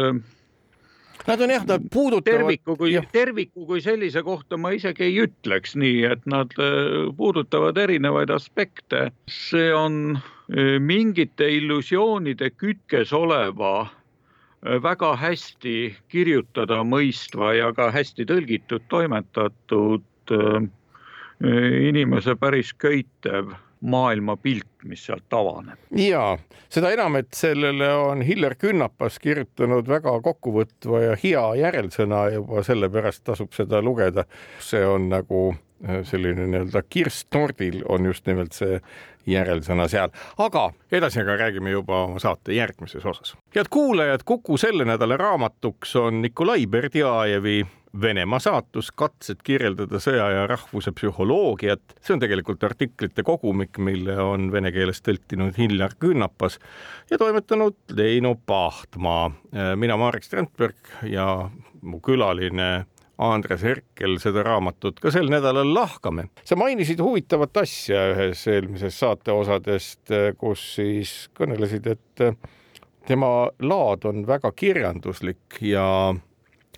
Nad 1.28 1.40
on 1.40 1.50
jah, 1.50 1.64
nad 1.66 1.82
puudutavad. 1.92 2.38
terviku 2.38 2.76
kui, 2.76 2.94
terviku 3.12 3.66
kui 3.66 3.82
sellise 3.85 4.23
kohta 4.25 4.56
ma 4.56 4.70
isegi 4.73 5.04
ei 5.04 5.18
ütleks 5.26 5.75
nii, 5.76 6.00
et 6.08 6.25
nad 6.25 6.54
äh, 6.56 7.11
puudutavad 7.16 7.76
erinevaid 7.76 8.32
aspekte. 8.32 9.11
see 9.28 9.68
on 9.75 10.16
äh, 10.16 10.78
mingite 10.80 11.50
illusioonide 11.52 12.49
kütkes 12.56 13.12
oleva 13.12 13.75
äh, 13.85 14.80
väga 14.82 15.12
hästi 15.20 15.76
kirjutada 16.08 16.80
mõistva 16.80 17.52
ja 17.58 17.73
ka 17.76 17.90
hästi 17.92 18.25
tõlgitud, 18.25 18.88
toimetatud 18.88 20.04
inimese 21.38 22.35
päris 22.37 22.73
köitev 22.73 23.52
maailmapilt, 23.80 24.66
mis 24.85 25.04
sealt 25.06 25.32
avaneb. 25.32 25.78
ja 25.97 26.38
seda 26.68 26.90
enam, 26.94 27.16
et 27.20 27.30
sellele 27.35 27.88
on 27.94 28.23
Hillar 28.23 28.54
Künnapas 28.58 29.18
kirjutanud 29.23 29.88
väga 29.88 30.18
kokkuvõtva 30.25 31.02
ja 31.04 31.16
hea 31.23 31.44
järelsõna 31.62 32.25
juba 32.35 32.62
sellepärast 32.66 33.25
tasub 33.25 33.52
seda 33.56 33.82
lugeda. 33.82 34.25
see 34.61 34.85
on 34.87 35.08
nagu 35.08 35.54
äh, 35.88 36.02
selline 36.02 36.47
nii-öelda 36.47 36.82
kirst 36.88 37.28
tordil 37.30 37.82
on 37.88 38.06
just 38.06 38.26
nimelt 38.26 38.52
see 38.52 38.80
järelsõna 39.28 39.88
seal, 39.88 40.12
aga 40.38 40.70
edasi 40.92 41.20
aga 41.20 41.37
räägime 41.37 41.70
juba 41.70 42.04
oma 42.06 42.18
saate 42.23 42.54
järgmises 42.56 43.04
osas. 43.04 43.37
head 43.54 43.70
kuulajad, 43.70 44.25
Kuku 44.25 44.56
selle 44.56 44.85
nädala 44.85 45.17
raamatuks 45.17 45.97
on 45.97 46.23
Nikolai 46.23 46.67
Berdjajevi 46.67 47.67
Venemaa 48.01 48.39
saatus, 48.39 48.91
katsed 48.93 49.41
kirjeldada 49.45 49.97
sõja 50.03 50.27
ja 50.35 50.47
rahvuse 50.47 50.93
psühholoogiat. 50.93 51.97
see 52.05 52.15
on 52.15 52.21
tegelikult 52.21 52.65
artiklite 52.65 53.23
kogumik, 53.25 53.79
mille 53.79 54.19
on 54.21 54.51
vene 54.53 54.73
keeles 54.73 55.01
tõlkinud 55.01 55.57
Hillar 55.57 55.97
Künnapas 55.99 56.59
ja 57.11 57.19
toimetanud 57.19 57.97
Leino 57.97 58.35
Pahtmaa. 58.47 59.31
mina, 59.77 59.97
Marek 59.97 60.25
Strandberg 60.25 60.77
ja 61.03 61.51
mu 61.81 62.01
külaline 62.01 62.85
Andres 63.19 63.63
Herkel 63.63 64.19
seda 64.23 64.45
raamatut 64.47 65.01
ka 65.01 65.11
sel 65.11 65.31
nädalal 65.33 65.73
lahkame. 65.75 66.29
sa 66.45 66.57
mainisid 66.57 67.01
huvitavat 67.01 67.57
asja 67.57 68.13
ühes 68.13 68.47
eelmises 68.47 69.01
saate 69.01 69.33
osadest, 69.33 70.13
kus 70.39 70.75
siis 70.77 71.29
kõnelesid, 71.35 71.87
et 71.87 72.39
tema 73.09 73.49
laad 73.61 74.05
on 74.05 74.27
väga 74.27 74.53
kirjanduslik 74.53 75.63
ja 75.65 76.15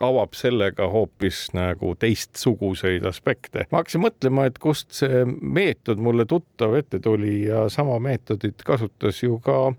avab 0.05 0.35
sellega 0.37 0.89
hoopis 0.91 1.49
nagu 1.57 1.95
teistsuguseid 2.01 3.05
aspekte. 3.09 3.67
ma 3.71 3.81
hakkasin 3.81 4.05
mõtlema, 4.05 4.47
et 4.49 4.59
kust 4.59 4.93
see 4.97 5.25
meetod 5.27 6.01
mulle 6.03 6.27
tuttav 6.29 6.77
ette 6.79 7.01
tuli 7.03 7.45
ja 7.47 7.69
sama 7.69 7.99
meetodit 8.03 8.65
kasutas 8.67 9.23
ju 9.23 9.39
ka 9.45 9.73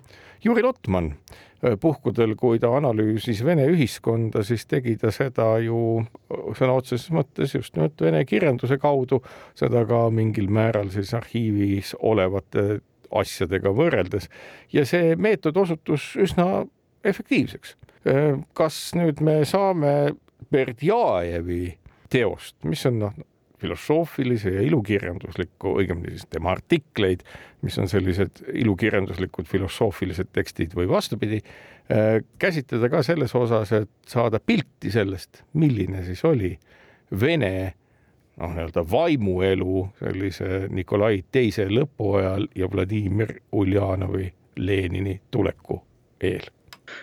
Juri 0.44 0.64
Lotman. 0.66 1.14
Puhkudel, 1.82 2.32
kui 2.34 2.58
ta 2.58 2.72
analüüsis 2.74 3.44
Vene 3.46 3.68
ühiskonda, 3.70 4.42
siis 4.42 4.64
tegi 4.66 4.96
ta 4.98 5.12
seda 5.14 5.60
ju 5.62 6.02
sõna 6.58 6.80
otseses 6.80 7.12
mõttes 7.14 7.54
just 7.54 7.76
nimelt 7.76 8.02
vene 8.02 8.24
kirjanduse 8.26 8.80
kaudu, 8.82 9.20
seda 9.54 9.84
ka 9.86 10.08
mingil 10.10 10.50
määral 10.50 10.90
siis 10.90 11.14
arhiivis 11.14 11.94
olevate 12.02 12.80
asjadega 13.14 13.76
võrreldes. 13.78 14.26
Ja 14.74 14.88
see 14.90 15.14
meetod 15.22 15.62
osutus 15.62 16.16
üsna 16.18 16.64
efektiivseks 17.06 17.76
kas 18.58 18.78
nüüd 18.98 19.22
me 19.22 19.42
saame 19.46 20.14
Berdjajevi 20.52 21.66
teost, 22.12 22.58
mis 22.68 22.86
on 22.90 22.98
noh, 23.00 23.20
filosoofilise 23.62 24.56
ja 24.56 24.62
ilukirjandusliku, 24.66 25.76
õigemini 25.82 26.16
siis 26.16 26.26
tema 26.34 26.56
artikleid, 26.56 27.22
mis 27.62 27.78
on 27.78 27.90
sellised 27.92 28.42
ilukirjanduslikud 28.58 29.46
filosoofilised 29.50 30.32
tekstid 30.34 30.74
või 30.78 30.90
vastupidi, 30.90 31.42
käsitleda 32.42 32.90
ka 32.90 33.04
selles 33.06 33.36
osas, 33.38 33.74
et 33.78 33.92
saada 34.10 34.40
pilti 34.40 34.92
sellest, 34.94 35.44
milline 35.54 36.04
siis 36.08 36.24
oli 36.26 36.56
Vene 37.22 37.54
noh, 38.40 38.54
nii-öelda 38.56 38.86
vaimuelu 38.92 39.82
sellise 40.00 40.66
Nikolai 40.72 41.26
teise 41.32 41.68
lõpu 41.70 42.16
ajal 42.22 42.48
ja 42.56 42.70
Vladimir 42.72 43.36
Uljanovi 43.52 44.32
Lenini 44.58 45.20
tuleku 45.32 45.82
eel 46.24 46.50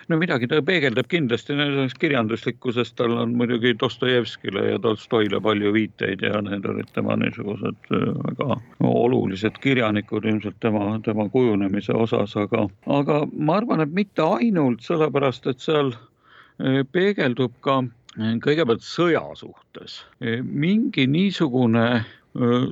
no 0.08 0.18
midagi 0.20 0.48
ta 0.50 0.60
peegeldab 0.64 1.08
kindlasti 1.10 1.56
sellest 1.56 1.98
kirjanduslikkusest, 2.02 2.96
tal 2.98 3.16
on 3.22 3.34
muidugi 3.38 3.74
Dostojevskile 3.80 4.64
ja 4.70 4.78
Tolstoile 4.82 5.40
palju 5.44 5.72
viiteid 5.74 6.22
ja 6.22 6.42
need 6.44 6.66
olid 6.66 6.90
tema 6.94 7.16
niisugused 7.20 7.92
äh, 7.94 8.08
väga 8.24 8.58
olulised 8.88 9.60
kirjanikud 9.62 10.24
ilmselt 10.24 10.60
tema, 10.60 11.00
tema 11.04 11.28
kujunemise 11.28 11.96
osas, 11.96 12.36
aga, 12.36 12.66
aga 12.86 13.22
ma 13.32 13.60
arvan, 13.62 13.84
et 13.84 13.94
mitte 13.94 14.24
ainult 14.24 14.84
sellepärast, 14.86 15.46
et 15.50 15.64
seal 15.64 15.94
äh, 15.94 16.82
peegeldub 16.92 17.54
ka 17.64 17.80
äh, 17.82 18.36
kõigepealt 18.44 18.84
sõja 18.84 19.24
suhtes. 19.38 20.02
Mingi 20.42 21.06
niisugune 21.06 22.04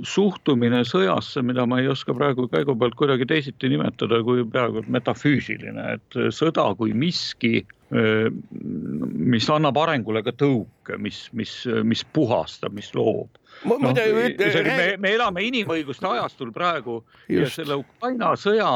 suhtumine 0.07 0.83
sõjasse, 0.87 1.43
mida 1.43 1.65
ma 1.67 1.81
ei 1.81 1.89
oska 1.91 2.15
praegu 2.15 2.47
käigu 2.53 2.77
pealt 2.79 2.95
kuidagi 2.99 3.27
teisiti 3.27 3.71
nimetada 3.73 4.21
kui 4.23 4.45
peaaegu 4.45 4.85
metafüüsiline, 4.93 5.87
et 5.97 6.19
sõda 6.35 6.69
kui 6.79 6.93
miski, 6.95 7.65
mis 7.91 9.49
annab 9.51 9.79
arengule 9.81 10.23
ka 10.27 10.35
tõuke, 10.37 10.99
mis, 11.03 11.25
mis, 11.33 11.55
mis 11.87 12.05
puhastab, 12.15 12.77
mis 12.77 12.93
loob. 12.95 13.41
No, 13.65 13.79
me, 13.81 14.87
me 15.01 15.13
elame 15.17 15.47
inimõiguste 15.49 16.05
ajastul 16.11 16.53
praegu 16.53 17.01
Just. 17.27 17.39
ja 17.41 17.53
selle 17.55 17.79
Ukraina 17.81 18.35
sõja 18.37 18.69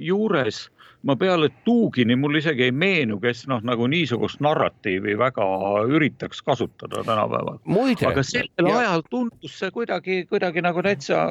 juures 0.00 0.64
ma 1.04 1.16
peale 1.16 1.50
Tuugini 1.64 2.16
mul 2.16 2.38
isegi 2.40 2.68
ei 2.68 2.72
meenu, 2.72 3.18
kes 3.20 3.44
noh, 3.50 3.60
nagu 3.66 3.86
niisugust 3.90 4.40
narratiivi 4.44 5.16
väga 5.20 5.46
üritaks 5.88 6.40
kasutada 6.42 7.04
tänapäeval. 7.04 7.60
aga 8.08 8.22
sellel 8.24 8.70
ja... 8.70 8.78
ajal 8.78 9.04
tundus 9.10 9.58
see 9.58 9.70
kuidagi, 9.74 10.24
kuidagi 10.30 10.64
nagu 10.64 10.82
täitsa 10.82 11.26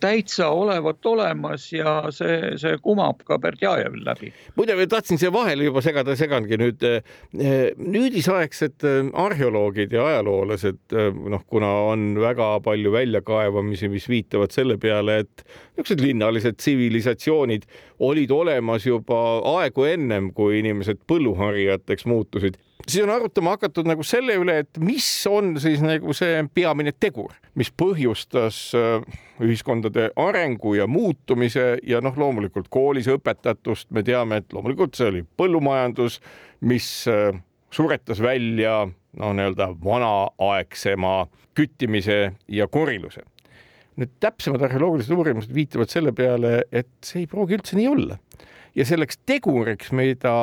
täitsa 0.00 0.48
olevat 0.48 1.06
olemas 1.06 1.66
ja 1.72 1.94
see, 2.14 2.54
see 2.60 2.78
kumab 2.82 3.22
ka 3.26 3.38
Berdjajevil 3.42 4.04
läbi. 4.06 4.32
muide, 4.56 4.76
tahtsin 4.90 5.20
siia 5.20 5.32
vahele 5.32 5.68
juba 5.68 5.82
segada, 5.84 6.16
segangi 6.18 6.58
nüüd 6.60 6.84
nüüdisaegsed 7.78 8.86
arheoloogid 9.12 9.94
ja 9.94 10.06
ajaloolased, 10.12 10.82
noh, 11.30 11.44
kuna 11.50 11.70
on 11.90 12.12
väga 12.20 12.48
palju 12.64 12.92
väljakaevamisi, 12.94 13.90
mis 13.92 14.08
viitavad 14.08 14.54
selle 14.54 14.78
peale, 14.80 15.20
et 15.24 15.46
niisugused 15.74 16.04
linnalised 16.04 16.60
tsivilisatsioonid 16.60 17.66
olid 18.04 18.30
olemas 18.34 18.86
juba 18.86 19.20
aegu 19.56 19.88
ennem, 19.88 20.30
kui 20.34 20.60
inimesed 20.60 21.02
põlluharijateks 21.10 22.06
muutusid 22.10 22.60
siis 22.88 23.04
on 23.04 23.10
arutama 23.10 23.54
hakatud 23.54 23.88
nagu 23.88 24.04
selle 24.06 24.36
üle, 24.40 24.58
et 24.64 24.78
mis 24.82 25.06
on 25.30 25.54
siis 25.60 25.82
nagu 25.84 26.14
see 26.16 26.42
peamine 26.54 26.92
tegur, 27.00 27.34
mis 27.58 27.70
põhjustas 27.72 28.58
äh, 28.78 29.04
ühiskondade 29.42 30.10
arengu 30.20 30.74
ja 30.78 30.86
muutumise 30.90 31.78
ja 31.86 32.02
noh, 32.04 32.16
loomulikult 32.18 32.68
koolis 32.72 33.08
õpetatust 33.12 33.90
me 33.94 34.04
teame, 34.06 34.42
et 34.42 34.52
loomulikult 34.52 34.96
see 34.98 35.10
oli 35.12 35.24
põllumajandus, 35.38 36.20
mis 36.68 36.88
äh, 37.10 37.32
suretas 37.74 38.22
välja 38.22 38.84
no 39.18 39.30
nii-öelda 39.34 39.70
vanaaegsema 39.84 41.24
küttimise 41.54 42.34
ja 42.48 42.68
koriluse. 42.68 43.22
nüüd 43.94 44.10
täpsemad 44.18 44.62
arheoloogilised 44.66 45.14
uurimused 45.14 45.52
viitavad 45.54 45.86
selle 45.86 46.10
peale, 46.12 46.64
et 46.74 46.90
see 47.06 47.20
ei 47.22 47.28
pruugi 47.30 47.54
üldse 47.54 47.76
nii 47.78 47.86
olla 47.92 48.16
ja 48.74 48.86
selleks 48.86 49.18
teguriks, 49.26 49.92
mida 49.94 50.34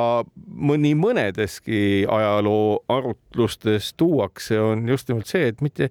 mõni 0.48 0.94
mõnedeski 0.98 2.06
ajaloo 2.10 2.82
arutlustes 2.92 3.94
tuuakse, 4.00 4.60
on 4.60 4.88
just 4.90 5.12
nimelt 5.12 5.32
see, 5.32 5.52
et 5.52 5.62
mitte, 5.66 5.90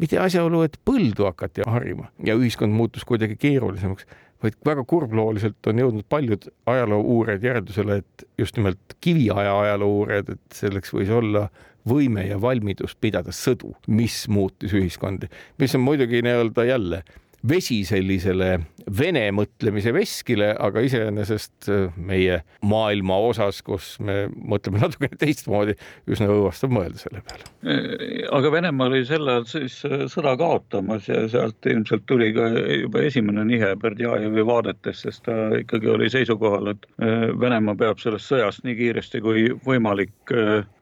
mitte 0.00 0.20
asjaolu, 0.22 0.64
et 0.66 0.78
põldu 0.88 1.28
hakati 1.28 1.66
harima 1.66 2.10
ja 2.24 2.36
ühiskond 2.38 2.74
muutus 2.74 3.06
kuidagi 3.08 3.38
keerulisemaks, 3.40 4.08
vaid 4.42 4.58
väga 4.66 4.84
kurblooliselt 4.86 5.66
on 5.70 5.80
jõudnud 5.82 6.06
paljud 6.08 6.44
ajaloo 6.70 7.00
uurijad 7.16 7.48
järeldusele, 7.48 8.02
et 8.02 8.28
just 8.38 8.58
nimelt 8.60 8.98
kiviaja 9.00 9.56
ajaloo 9.64 10.02
uurijad, 10.02 10.36
et 10.36 10.60
selleks 10.60 10.94
võis 10.94 11.10
olla 11.10 11.48
võime 11.88 12.26
ja 12.28 12.36
valmidus 12.40 12.94
pidada 13.00 13.32
sõdu, 13.34 13.72
mis 13.88 14.26
muutis 14.28 14.74
ühiskondi, 14.76 15.30
mis 15.58 15.74
on 15.74 15.82
muidugi 15.86 16.20
nii-öelda 16.22 16.68
jälle 16.68 17.02
vesi 17.46 17.82
sellisele 17.86 18.56
vene 18.98 19.24
mõtlemise 19.34 19.92
veskile, 19.94 20.50
aga 20.58 20.82
iseenesest 20.84 21.68
äh, 21.72 21.96
meie 21.96 22.40
maailma 22.66 23.18
osas, 23.28 23.60
kus 23.64 23.96
me 24.04 24.26
mõtleme 24.32 24.80
natukene 24.84 25.18
teistmoodi, 25.20 25.76
üsna 26.10 26.28
õõvastav 26.32 26.72
mõelda 26.72 27.02
selle 27.02 27.22
peale. 27.26 27.48
Äh, 27.68 28.24
aga 28.34 28.52
Venemaa 28.54 28.88
oli 28.90 29.04
sel 29.08 29.28
ajal 29.28 29.48
siis 29.50 29.78
äh, 29.88 30.06
sõda 30.10 30.34
kaotamas 30.40 31.08
ja 31.10 31.24
sealt 31.30 31.68
ilmselt 31.68 32.06
tuli 32.08 32.30
ka 32.36 32.48
juba 32.54 33.04
esimene 33.08 33.44
nihe 33.48 33.74
Berdjajevi 33.82 34.46
vaadetes, 34.48 35.04
sest 35.04 35.26
ta 35.28 35.36
ikkagi 35.58 35.92
oli 35.92 36.10
seisukohal, 36.12 36.72
et 36.74 36.86
Venemaa 37.40 37.76
peab 37.78 38.00
sellest 38.02 38.30
sõjast 38.30 38.64
nii 38.66 38.76
kiiresti 38.78 39.20
kui 39.24 39.48
võimalik 39.66 40.32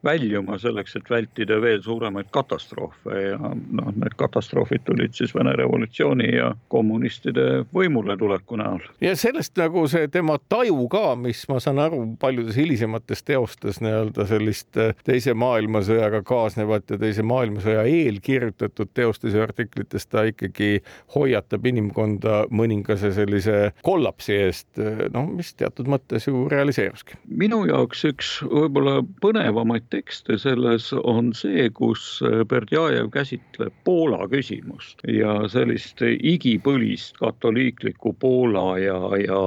väljuma 0.06 0.58
selleks, 0.62 0.96
et 0.98 1.10
vältida 1.10 1.58
veel 1.62 1.82
suuremaid 1.84 2.30
katastroofe 2.34 3.20
ja 3.20 3.38
noh, 3.38 3.90
need 3.96 4.14
katastroofid 4.18 4.86
tulid 4.86 5.16
siis 5.16 5.34
Vene 5.36 5.52
revolutsiooni 5.58 6.28
ja 6.36 6.52
kommunistide 6.72 7.64
võimule 7.74 8.16
tuleku 8.18 8.58
näol. 8.60 8.84
ja 9.04 9.16
sellest 9.18 9.56
nagu 9.58 9.86
see 9.90 10.08
tema 10.12 10.38
taju 10.48 10.86
ka, 10.92 11.04
mis 11.20 11.42
ma 11.50 11.58
saan 11.62 11.80
aru 11.82 12.02
paljudes 12.20 12.56
hilisemates 12.58 13.24
teostes 13.26 13.80
nii-öelda 13.84 14.26
sellist 14.30 14.78
äh, 14.80 14.94
teise 15.06 15.34
maailmasõjaga 15.38 16.22
kaasnevat 16.26 16.94
ja 16.94 17.00
teise 17.02 17.24
maailmasõja 17.26 17.84
eel 17.90 18.20
kirjutatud 18.24 18.92
teostes 18.94 19.34
ja 19.36 19.44
artiklites 19.46 20.06
ta 20.06 20.26
ikkagi 20.30 20.80
hoiatab 21.14 21.66
inimkonda 21.66 22.44
mõningase 22.50 23.12
sellise 23.16 23.72
kollapsi 23.86 24.38
eest, 24.46 24.70
äh, 24.80 25.06
noh, 25.14 25.28
mis 25.36 25.52
teatud 25.58 25.90
mõttes 25.90 26.28
ju 26.30 26.46
realiseeruski. 26.52 27.18
minu 27.26 27.64
jaoks 27.68 28.04
üks 28.12 28.32
võib-olla 28.46 29.00
põnevamaid 29.22 29.88
tekste 29.96 30.36
selles 30.40 30.90
on 30.92 31.30
see, 31.36 31.68
kus 31.76 32.20
äh, 32.24 32.42
Berdjajev 32.48 33.08
käsitleb 33.14 33.74
Poola 33.86 34.26
küsimust 34.32 35.00
ja 35.08 35.38
sellist 35.52 36.02
igipõlist 36.04 37.16
katoliikliku 37.20 38.12
Poola 38.20 38.76
ja, 38.82 38.98
ja 39.22 39.40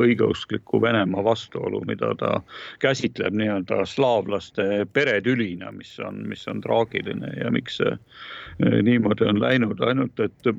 õigeuskliku 0.00 0.80
Venemaa 0.82 1.24
vastuolu, 1.26 1.82
mida 1.88 2.14
ta 2.20 2.38
käsitleb 2.84 3.36
nii-öelda 3.36 3.82
slaavlaste 3.88 4.86
peretülina, 4.96 5.72
mis 5.76 5.92
on, 6.00 6.22
mis 6.30 6.46
on 6.48 6.62
traagiline 6.64 7.34
ja 7.40 7.52
miks 7.52 7.80
see 7.82 7.92
eh, 7.92 8.78
niimoodi 8.84 9.28
on 9.28 9.40
läinud, 9.42 9.80
ainult 9.84 10.20
et 10.24 10.50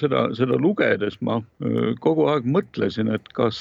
seda, 0.00 0.26
seda 0.36 0.58
lugedes 0.60 1.18
ma 1.24 1.40
kogu 2.04 2.26
aeg 2.32 2.46
mõtlesin, 2.48 3.10
et 3.12 3.28
kas, 3.36 3.58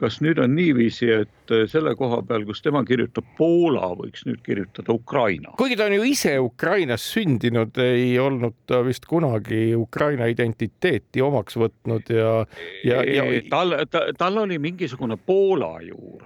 kas 0.00 0.20
nüüd 0.24 0.40
on 0.42 0.54
niiviisi, 0.56 1.10
et 1.22 1.54
selle 1.70 1.94
koha 1.98 2.22
peal, 2.26 2.46
kus 2.48 2.62
tema 2.64 2.82
kirjutab 2.88 3.26
Poola, 3.38 3.92
võiks 3.98 4.24
nüüd 4.32 4.42
kirjutada 4.46 4.96
Ukraina. 4.96 5.54
kuigi 5.60 5.78
ta 5.78 5.86
on 5.90 5.96
ju 5.98 6.08
ise 6.08 6.38
Ukrainas 6.40 7.04
sündinud, 7.14 7.76
ei 7.84 8.16
olnud 8.18 8.62
ta 8.66 8.82
vist 8.86 9.06
kunagi 9.10 9.74
Ukraina 9.76 10.26
identiteet 10.30 10.62
identiteeti 10.62 11.22
omaks 11.22 11.56
võtnud 11.58 12.10
ja, 12.12 12.32
ja, 12.84 13.02
ja 13.04 13.24
tal 13.50 13.74
ta,, 13.90 14.04
tal 14.18 14.38
oli 14.44 14.58
mingisugune 14.62 15.16
Poola 15.16 15.74
juur, 15.84 16.24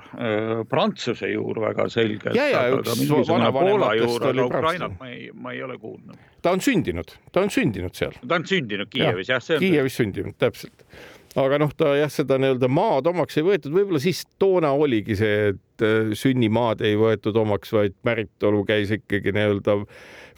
Prantsuse 0.69 1.31
juur 1.33 1.61
väga 1.67 1.89
selgelt. 1.93 2.37
ja, 2.37 2.49
ja 2.53 2.63
üks 2.77 3.29
vanavanematest 3.29 4.31
oli 4.31 4.47
Ukrainat 4.47 4.97
ma 5.01 5.11
ei, 5.11 5.31
ma 5.35 5.53
ei 5.53 5.63
ole 5.63 5.79
kuulnud. 5.79 6.17
ta 6.43 6.55
on 6.55 6.61
sündinud, 6.65 7.17
ta 7.33 7.45
on 7.45 7.53
sündinud 7.53 7.95
seal. 7.97 8.17
ta 8.27 8.41
on 8.41 8.47
sündinud 8.47 8.91
Kiievis 8.93 9.31
jah 9.33 9.43
ja,? 9.51 9.61
Kiievis 9.63 10.01
sündinud, 10.03 10.37
täpselt 10.39 10.87
aga 11.37 11.59
noh, 11.61 11.73
ta 11.77 11.93
jah, 11.99 12.11
seda 12.13 12.39
nii-öelda 12.41 12.69
maad 12.73 13.09
omaks 13.11 13.37
ei 13.37 13.47
võetud, 13.47 13.75
võib-olla 13.75 14.01
siis 14.03 14.25
toona 14.41 14.73
oligi 14.73 15.17
see, 15.19 15.53
et 15.53 15.85
sünnimaad 16.17 16.81
ei 16.87 16.97
võetud 16.97 17.37
omaks, 17.37 17.73
vaid 17.77 17.97
päritolu 18.07 18.63
käis 18.69 18.95
ikkagi 18.97 19.35
nii-öelda 19.37 19.77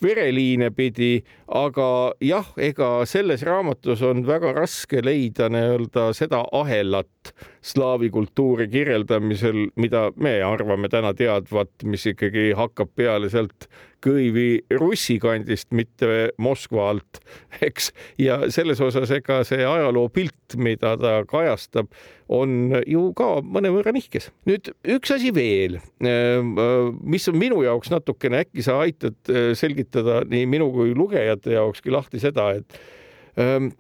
vereliine 0.03 0.71
pidi, 0.75 1.23
aga 1.55 2.15
jah, 2.23 2.51
ega 2.59 2.91
selles 3.09 3.43
raamatus 3.47 4.03
on 4.07 4.25
väga 4.27 4.53
raske 4.57 5.03
leida 5.05 5.49
nii-öelda 5.53 6.11
seda 6.19 6.43
ahelat 6.59 7.33
slaavi 7.63 8.11
kultuuri 8.15 8.69
kirjeldamisel, 8.73 9.69
mida 9.79 10.09
me 10.17 10.39
arvame 10.47 10.91
täna 10.91 11.15
teadvat, 11.19 11.73
mis 11.85 12.07
ikkagi 12.11 12.53
hakkab 12.59 12.95
peale 12.99 13.31
sealt 13.31 13.69
Kõivi 14.05 14.61
Russi 14.79 15.19
kandist, 15.23 15.69
mitte 15.75 16.31
Moskva 16.39 16.91
alt, 16.93 17.21
eks. 17.69 17.91
ja 18.21 18.41
selles 18.55 18.83
osas, 18.85 19.11
ega 19.15 19.41
see 19.47 19.65
ajaloopilt, 19.67 20.59
mida 20.61 20.95
ta 21.01 21.19
kajastab, 21.29 21.91
on 22.29 22.77
ju 22.87 23.09
ka 23.19 23.39
mõnevõrra 23.43 23.95
nihkes. 23.97 24.31
nüüd 24.49 24.71
üks 24.97 25.15
asi 25.15 25.33
veel, 25.35 25.81
mis 25.99 27.29
on 27.31 27.41
minu 27.41 27.65
jaoks 27.67 27.91
natukene, 27.95 28.45
äkki 28.47 28.65
sa 28.67 28.79
aitad 28.85 29.35
selgitada 29.59 30.23
nii 30.29 30.47
minu 30.51 30.71
kui 30.75 30.95
lugejate 30.97 31.57
jaokski 31.57 31.93
lahti 31.95 32.23
seda, 32.23 32.53
et 32.61 32.81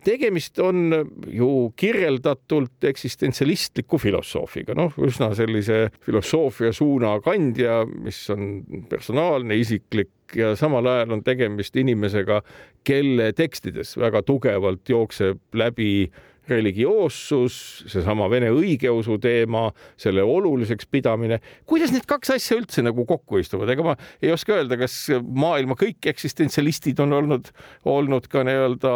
tegemist 0.05 0.59
on 0.63 0.93
ju 1.35 1.49
kirjeldatult 1.77 2.85
eksistentsialistliku 2.91 3.99
filosoofiga, 3.99 4.77
noh, 4.79 4.95
üsna 5.03 5.33
sellise 5.35 5.89
filosoofia 6.05 6.71
suuna 6.77 7.17
kandja, 7.25 7.81
mis 7.89 8.21
on 8.31 8.61
personaalne, 8.91 9.59
isiklik 9.59 10.37
ja 10.39 10.53
samal 10.59 10.87
ajal 10.87 11.17
on 11.17 11.25
tegemist 11.27 11.77
inimesega, 11.81 12.43
kelle 12.87 13.33
tekstides 13.37 13.97
väga 13.99 14.23
tugevalt 14.27 14.89
jookseb 14.89 15.41
läbi 15.59 16.09
religioossus, 16.51 17.59
seesama 17.91 18.29
vene 18.31 18.51
õigeusu 18.55 19.19
teema, 19.23 19.69
selle 20.01 20.25
oluliseks 20.25 20.89
pidamine. 20.91 21.41
kuidas 21.67 21.93
need 21.95 22.07
kaks 22.09 22.35
asja 22.37 22.59
üldse 22.59 22.85
nagu 22.85 23.05
kokku 23.09 23.43
istuvad, 23.43 23.71
ega 23.73 23.85
ma 23.87 23.97
ei 24.23 24.33
oska 24.35 24.57
öelda, 24.57 24.79
kas 24.81 24.97
maailma 25.23 25.77
kõik 25.79 26.11
eksistentsialistid 26.13 27.01
on 27.05 27.13
olnud, 27.21 27.53
olnud 27.89 28.29
ka 28.33 28.45
nii-öelda 28.47 28.95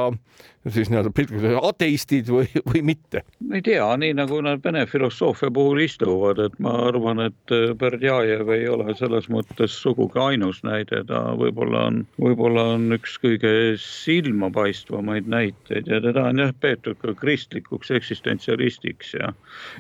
siis 0.69 0.91
nii-öelda 0.91 1.59
ateistid 1.67 2.29
või, 2.31 2.47
või 2.69 2.83
mitte? 2.93 3.25
ei 3.53 3.63
tea, 3.65 3.87
nii 3.99 4.15
nagu 4.15 4.39
nad 4.45 4.63
vene 4.65 4.85
filosoofia 4.87 5.51
puhul 5.55 5.83
istuvad, 5.83 6.39
et 6.47 6.55
ma 6.63 6.75
arvan, 6.87 7.21
et 7.27 7.55
äh, 7.55 7.73
Berdjajev 7.79 8.51
ei 8.55 8.69
ole 8.71 8.95
selles 8.99 9.29
mõttes 9.33 9.75
sugugi 9.83 10.21
ainus 10.23 10.63
näide, 10.67 11.03
ta 11.09 11.23
võib-olla 11.39 11.87
on, 11.91 12.03
võib-olla 12.23 12.67
on 12.77 12.95
üks 12.97 13.19
kõige 13.23 13.53
silmapaistvamaid 13.83 15.27
näiteid 15.31 15.91
ja 15.91 16.01
teda 16.05 16.29
on 16.31 16.45
jah 16.45 16.55
peetud 16.63 17.01
ka 17.03 17.17
kristlikuks 17.19 17.91
eksistentsialistiks 17.99 19.17
ja 19.19 19.33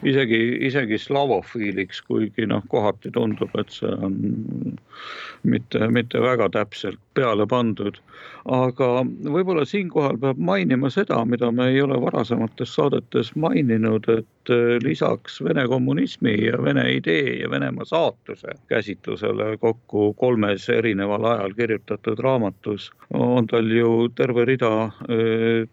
isegi, 0.03 0.43
isegi 0.67 0.99
slavofiiliks, 0.99 2.03
kuigi 2.09 2.49
noh, 2.51 2.65
kohati 2.73 3.15
tundub, 3.15 3.55
et 3.61 3.71
see 3.71 3.95
on 4.03 4.19
mitte, 5.47 5.87
mitte 5.95 6.21
väga 6.23 6.51
täpselt 6.53 6.99
peale 7.15 7.47
pandud. 7.47 7.99
aga 8.43 8.87
võib-olla 9.07 9.63
siinkohal 9.69 10.17
peab 10.19 10.39
mainima 10.43 10.72
seda, 10.91 11.25
mida 11.25 11.51
me 11.53 11.69
ei 11.69 11.81
ole 11.83 11.99
varasemates 12.01 12.75
saadetes 12.75 13.33
maininud, 13.37 14.09
et 14.09 14.51
äh, 14.51 14.79
lisaks 14.83 15.41
Vene 15.45 15.67
kommunismi 15.69 16.35
ja 16.47 16.63
Vene 16.63 16.85
idee 16.97 17.41
ja 17.41 17.51
Venemaa 17.51 17.85
saatuse 17.85 18.57
käsitlusele 18.69 19.57
kokku 19.61 20.13
kolmes 20.15 20.69
erineval 20.69 21.25
ajal 21.25 21.55
kirjutatud 21.55 22.19
raamatus 22.19 22.91
on 23.15 23.47
tal 23.47 23.71
ju 23.71 24.09
terve 24.15 24.45
rida 24.45 24.73
äh, 24.85 25.69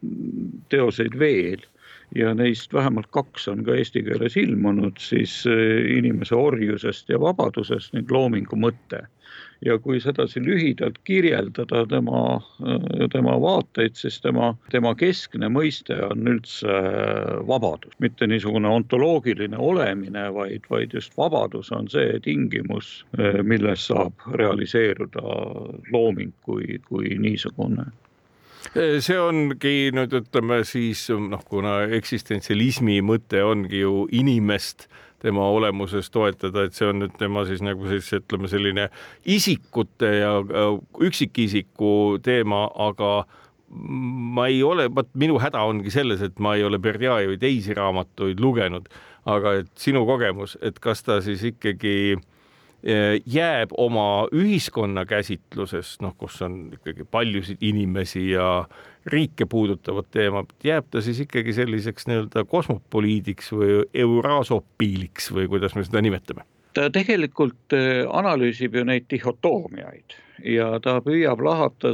teoseid 0.69 1.19
veel 1.19 1.65
ja 2.15 2.33
neist 2.33 2.73
vähemalt 2.73 3.07
kaks 3.11 3.47
on 3.47 3.63
ka 3.63 3.75
eesti 3.75 4.03
keeles 4.03 4.37
ilmunud, 4.37 4.97
siis 5.03 5.43
äh, 5.47 5.97
inimese 5.97 6.35
orjusest 6.35 7.09
ja 7.09 7.19
vabadusest 7.21 7.93
ning 7.93 8.11
loomingu 8.11 8.57
mõte 8.59 9.05
ja 9.65 9.77
kui 9.79 9.99
sedasi 10.01 10.41
lühidalt 10.43 10.97
kirjeldada 11.03 11.83
tema, 11.91 12.21
tema 13.11 13.35
vaateid, 13.41 13.95
siis 13.99 14.19
tema, 14.23 14.53
tema 14.71 14.93
keskne 14.95 15.49
mõiste 15.51 15.97
on 16.07 16.27
üldse 16.31 16.79
vabadus, 17.47 17.95
mitte 17.99 18.27
niisugune 18.27 18.71
ontoloogiline 18.79 19.59
olemine, 19.59 20.29
vaid, 20.35 20.67
vaid 20.71 20.95
just 20.95 21.15
vabadus 21.17 21.71
on 21.75 21.89
see 21.91 22.19
tingimus, 22.23 23.03
milles 23.43 23.87
saab 23.91 24.29
realiseeruda 24.39 25.25
looming 25.91 26.33
kui, 26.47 26.79
kui 26.87 27.17
niisugune 27.19 27.89
see 28.75 29.19
ongi 29.19 29.75
nüüd 29.95 30.13
ütleme 30.19 30.61
siis 30.67 31.07
noh, 31.09 31.41
kuna 31.47 31.81
eksistentsialismi 31.97 32.99
mõte 33.05 33.43
ongi 33.45 33.83
ju 33.83 34.07
inimest 34.11 34.87
tema 35.19 35.43
olemuses 35.51 36.09
toetada, 36.13 36.63
et 36.65 36.77
see 36.77 36.87
on 36.87 37.01
nüüd 37.03 37.15
tema 37.19 37.43
siis 37.47 37.63
nagu 37.65 37.87
siis 37.91 38.07
ütleme, 38.15 38.47
selline 38.51 38.87
isikute 39.27 40.11
ja 40.21 40.31
üksikisiku 41.03 42.19
teema, 42.23 42.67
aga 42.79 43.25
ma 43.69 44.47
ei 44.49 44.63
ole, 44.63 44.87
vot 44.95 45.09
minu 45.19 45.37
häda 45.41 45.61
ongi 45.67 45.91
selles, 45.93 46.23
et 46.25 46.39
ma 46.41 46.55
ei 46.57 46.63
ole 46.65 46.79
Berdjajevi 46.81 47.37
teisi 47.41 47.75
raamatuid 47.77 48.39
lugenud, 48.41 48.87
aga 49.29 49.59
et 49.61 49.71
sinu 49.77 50.05
kogemus, 50.07 50.57
et 50.65 50.79
kas 50.81 51.03
ta 51.05 51.19
siis 51.25 51.43
ikkagi 51.51 51.95
e, 52.15 52.21
jääb 53.25 53.73
oma 53.77 54.27
ühiskonna 54.31 55.05
käsitluses, 55.05 55.97
noh, 56.01 56.13
kus 56.17 56.37
on 56.45 56.69
ikkagi 56.77 57.03
paljusid 57.11 57.63
inimesi 57.65 58.29
ja 58.29 58.65
riike 59.09 59.45
puudutavad 59.45 60.07
teemad, 60.11 60.53
jääb 60.63 60.87
ta 60.91 61.01
siis 61.01 61.19
ikkagi 61.25 61.53
selliseks 61.53 62.07
nii-öelda 62.07 62.45
kosmopoliidiks 62.47 63.51
või 63.55 63.81
euraasopiiliks 63.93 65.31
või 65.35 65.49
kuidas 65.51 65.75
me 65.75 65.83
seda 65.87 66.03
nimetame? 66.05 66.47
ta 66.73 66.87
tegelikult 66.93 67.73
äh, 67.75 68.05
analüüsib 68.13 68.75
ju 68.77 68.85
neid 68.87 69.07
dihhotoomiaid 69.11 70.15
ja 70.43 70.69
ta 70.83 70.99
püüab 71.03 71.41
lahata, 71.43 71.91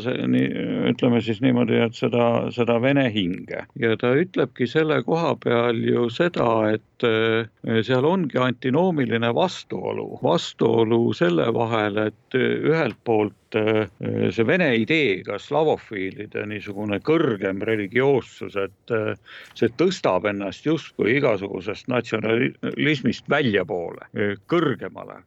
ütleme 0.89 1.21
siis 1.23 1.41
niimoodi, 1.43 1.79
et 1.85 1.97
seda, 1.97 2.51
seda 2.55 2.77
vene 2.81 3.07
hinge. 3.13 3.65
Ja 3.81 3.95
ta 3.99 4.13
ütlebki 4.19 4.67
selle 4.69 5.01
koha 5.05 5.35
peal 5.43 5.81
ju 5.85 6.07
seda, 6.13 6.49
et 6.75 7.07
äh, 7.07 7.81
seal 7.87 8.07
ongi 8.07 8.39
antinoomiline 8.41 9.31
vastuolu, 9.35 10.19
vastuolu 10.23 11.01
selle 11.17 11.47
vahel, 11.55 11.99
et 12.09 12.37
äh, 12.39 12.59
ühelt 12.71 12.99
poolt 13.03 13.35
see 13.55 14.45
vene 14.47 14.69
ideega, 14.79 15.39
slavofiilide 15.41 16.45
niisugune 16.49 16.99
kõrgem 17.05 17.61
religioossus, 17.65 18.57
et 18.59 18.93
äh, 18.95 19.13
see 19.57 19.71
tõstab 19.79 20.27
ennast 20.29 20.67
justkui 20.67 21.17
igasugusest 21.19 21.89
natsionalismist 21.91 23.29
väljapoole, 23.31 24.09
äh, 24.13 24.35
kõrgemale, 24.51 25.21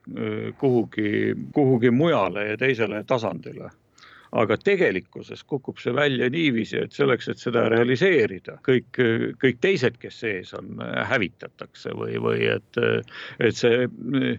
kuhugi, 0.60 1.34
kuhugi 1.54 1.92
mujale 1.94 2.50
ja 2.52 2.60
teisele 2.60 3.04
tasandile 3.08 3.72
aga 4.32 4.58
tegelikkuses 4.60 5.44
kukub 5.48 5.78
see 5.82 5.94
välja 5.96 6.28
niiviisi, 6.32 6.82
et 6.84 6.96
selleks, 6.96 7.28
et 7.32 7.40
seda 7.40 7.68
realiseerida, 7.72 8.58
kõik, 8.66 9.00
kõik 9.42 9.60
teised, 9.64 9.98
kes 10.02 10.20
sees 10.24 10.52
on, 10.56 10.82
hävitatakse 11.08 11.94
või, 11.96 12.18
või 12.22 12.48
et, 12.52 12.80
et 13.40 13.56
see 13.56 13.86
äh, 13.86 14.38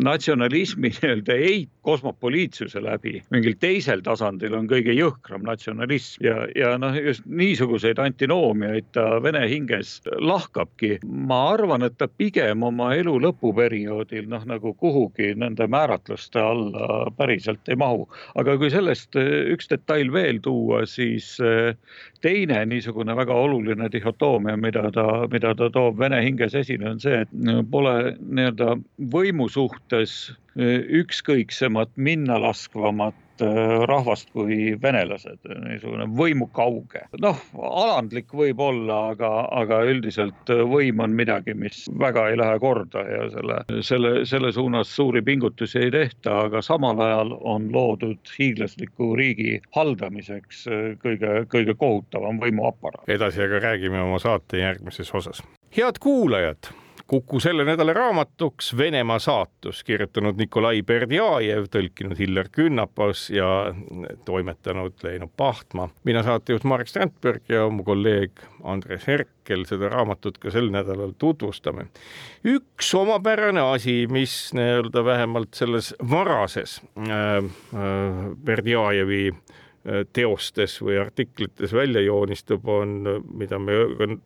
natsionalismi 0.00 0.94
nii-öelda 0.94 1.38
eit 1.38 1.70
kosmopoliitsuse 1.84 2.80
läbi 2.82 3.18
mingil 3.34 3.56
teisel 3.60 4.00
tasandil 4.04 4.54
on 4.56 4.68
kõige 4.70 4.94
jõhkram 4.96 5.44
natsionalism 5.46 6.24
ja, 6.24 6.36
ja 6.56 6.74
noh, 6.80 6.96
just 6.96 7.24
niisuguseid 7.28 8.00
antinoomiaid 8.00 8.88
ta 8.96 9.18
vene 9.24 9.44
hinges 9.50 9.96
lahkabki. 10.18 10.98
ma 11.04 11.40
arvan, 11.52 11.84
et 11.86 11.96
ta 11.98 12.08
pigem 12.08 12.62
oma 12.66 12.92
elu 12.96 13.16
lõpuperioodil 13.26 14.28
noh, 14.30 14.44
nagu 14.48 14.74
kuhugi 14.80 15.34
nende 15.40 15.66
määratluste 15.70 16.40
alla 16.40 17.10
päriselt 17.18 17.68
ei 17.68 17.76
mahu, 17.80 18.08
aga 18.40 18.56
kui 18.60 18.72
sellest 18.72 19.03
sellest 19.04 19.16
eh, 19.16 19.52
üks 19.52 19.68
detail 19.68 20.10
veel 20.12 20.40
tuua, 20.40 20.84
siis 20.86 21.38
eh, 21.40 21.74
teine 22.22 22.64
niisugune 22.66 23.14
väga 23.16 23.34
oluline 23.34 23.88
dihhotoomia, 23.90 24.56
mida 24.56 24.90
ta, 24.92 25.26
mida 25.30 25.54
ta 25.54 25.70
toob 25.70 25.98
vene 25.98 26.22
hinges 26.22 26.54
esile, 26.54 26.90
on 26.90 27.00
see, 27.00 27.22
et 27.22 27.28
eh, 27.48 27.62
pole 27.70 28.16
nii-öelda 28.20 28.78
võimu 29.10 29.48
suhtes 29.48 30.32
ükskõiksemat, 30.56 31.90
minnalaskvamat 31.96 33.14
Äh, 33.14 33.23
rahvast 33.86 34.30
kui 34.34 34.74
venelased, 34.82 35.40
niisugune 35.64 36.06
võimukauge. 36.18 37.04
noh, 37.22 37.40
alandlik 37.58 38.32
võib 38.34 38.60
olla, 38.62 38.98
aga, 39.14 39.30
aga 39.62 39.80
üldiselt 39.90 40.52
võim 40.70 41.02
on 41.04 41.16
midagi, 41.16 41.54
mis 41.58 41.84
väga 42.00 42.28
ei 42.30 42.38
lähe 42.38 42.58
korda 42.62 43.04
ja 43.08 43.24
selle, 43.32 43.58
selle, 43.82 44.12
selle 44.28 44.52
suunas 44.52 44.92
suuri 44.96 45.22
pingutusi 45.22 45.82
ei 45.86 45.90
tehta, 45.94 46.38
aga 46.48 46.62
samal 46.62 47.00
ajal 47.00 47.34
on 47.40 47.68
loodud 47.74 48.34
hiiglasliku 48.38 49.14
riigi 49.18 49.58
haldamiseks 49.76 50.64
kõige, 51.02 51.34
kõige 51.50 51.74
kohutavam 51.78 52.40
võimuaparaat. 52.42 53.08
edasi 53.08 53.42
aga 53.42 53.62
räägime 53.70 54.02
oma 54.04 54.18
saate 54.22 54.62
järgmises 54.62 55.14
osas. 55.14 55.42
head 55.76 55.98
kuulajad 56.00 56.70
Kuku 57.06 57.40
selle 57.40 57.64
nädala 57.68 57.92
raamatuks 57.92 58.76
Venemaa 58.76 59.18
saatus, 59.18 59.82
kirjutanud 59.84 60.38
Nikolai 60.40 60.82
Berdjajev, 60.82 61.66
tõlkinud 61.68 62.16
Hillar 62.18 62.48
Künnapas 62.52 63.26
ja 63.30 63.48
toimetanud 64.24 65.04
Leino 65.04 65.28
Pahtma. 65.36 65.88
mina 66.04 66.22
saatejuht 66.22 66.64
Marek 66.64 66.88
Strandberg 66.88 67.42
ja 67.48 67.68
mu 67.68 67.84
kolleeg 67.84 68.40
Andres 68.64 69.04
Herkel 69.06 69.66
seda 69.68 69.90
raamatut 69.92 70.38
ka 70.38 70.50
sel 70.50 70.70
nädalal 70.72 71.12
tutvustame. 71.18 71.86
üks 72.44 72.94
omapärane 72.94 73.60
asi, 73.60 74.06
mis 74.10 74.54
nii-öelda 74.56 75.04
vähemalt 75.04 75.54
selles 75.54 75.94
varases 76.10 76.80
äh, 76.96 77.36
äh, 77.36 78.32
Berdjajevi 78.44 79.28
äh, 79.28 79.60
teostes 80.16 80.78
või 80.80 80.96
artiklites 80.96 81.72
välja 81.76 82.00
joonistub, 82.00 82.64
on, 82.68 83.02
mida 83.36 83.58
me 83.60 83.74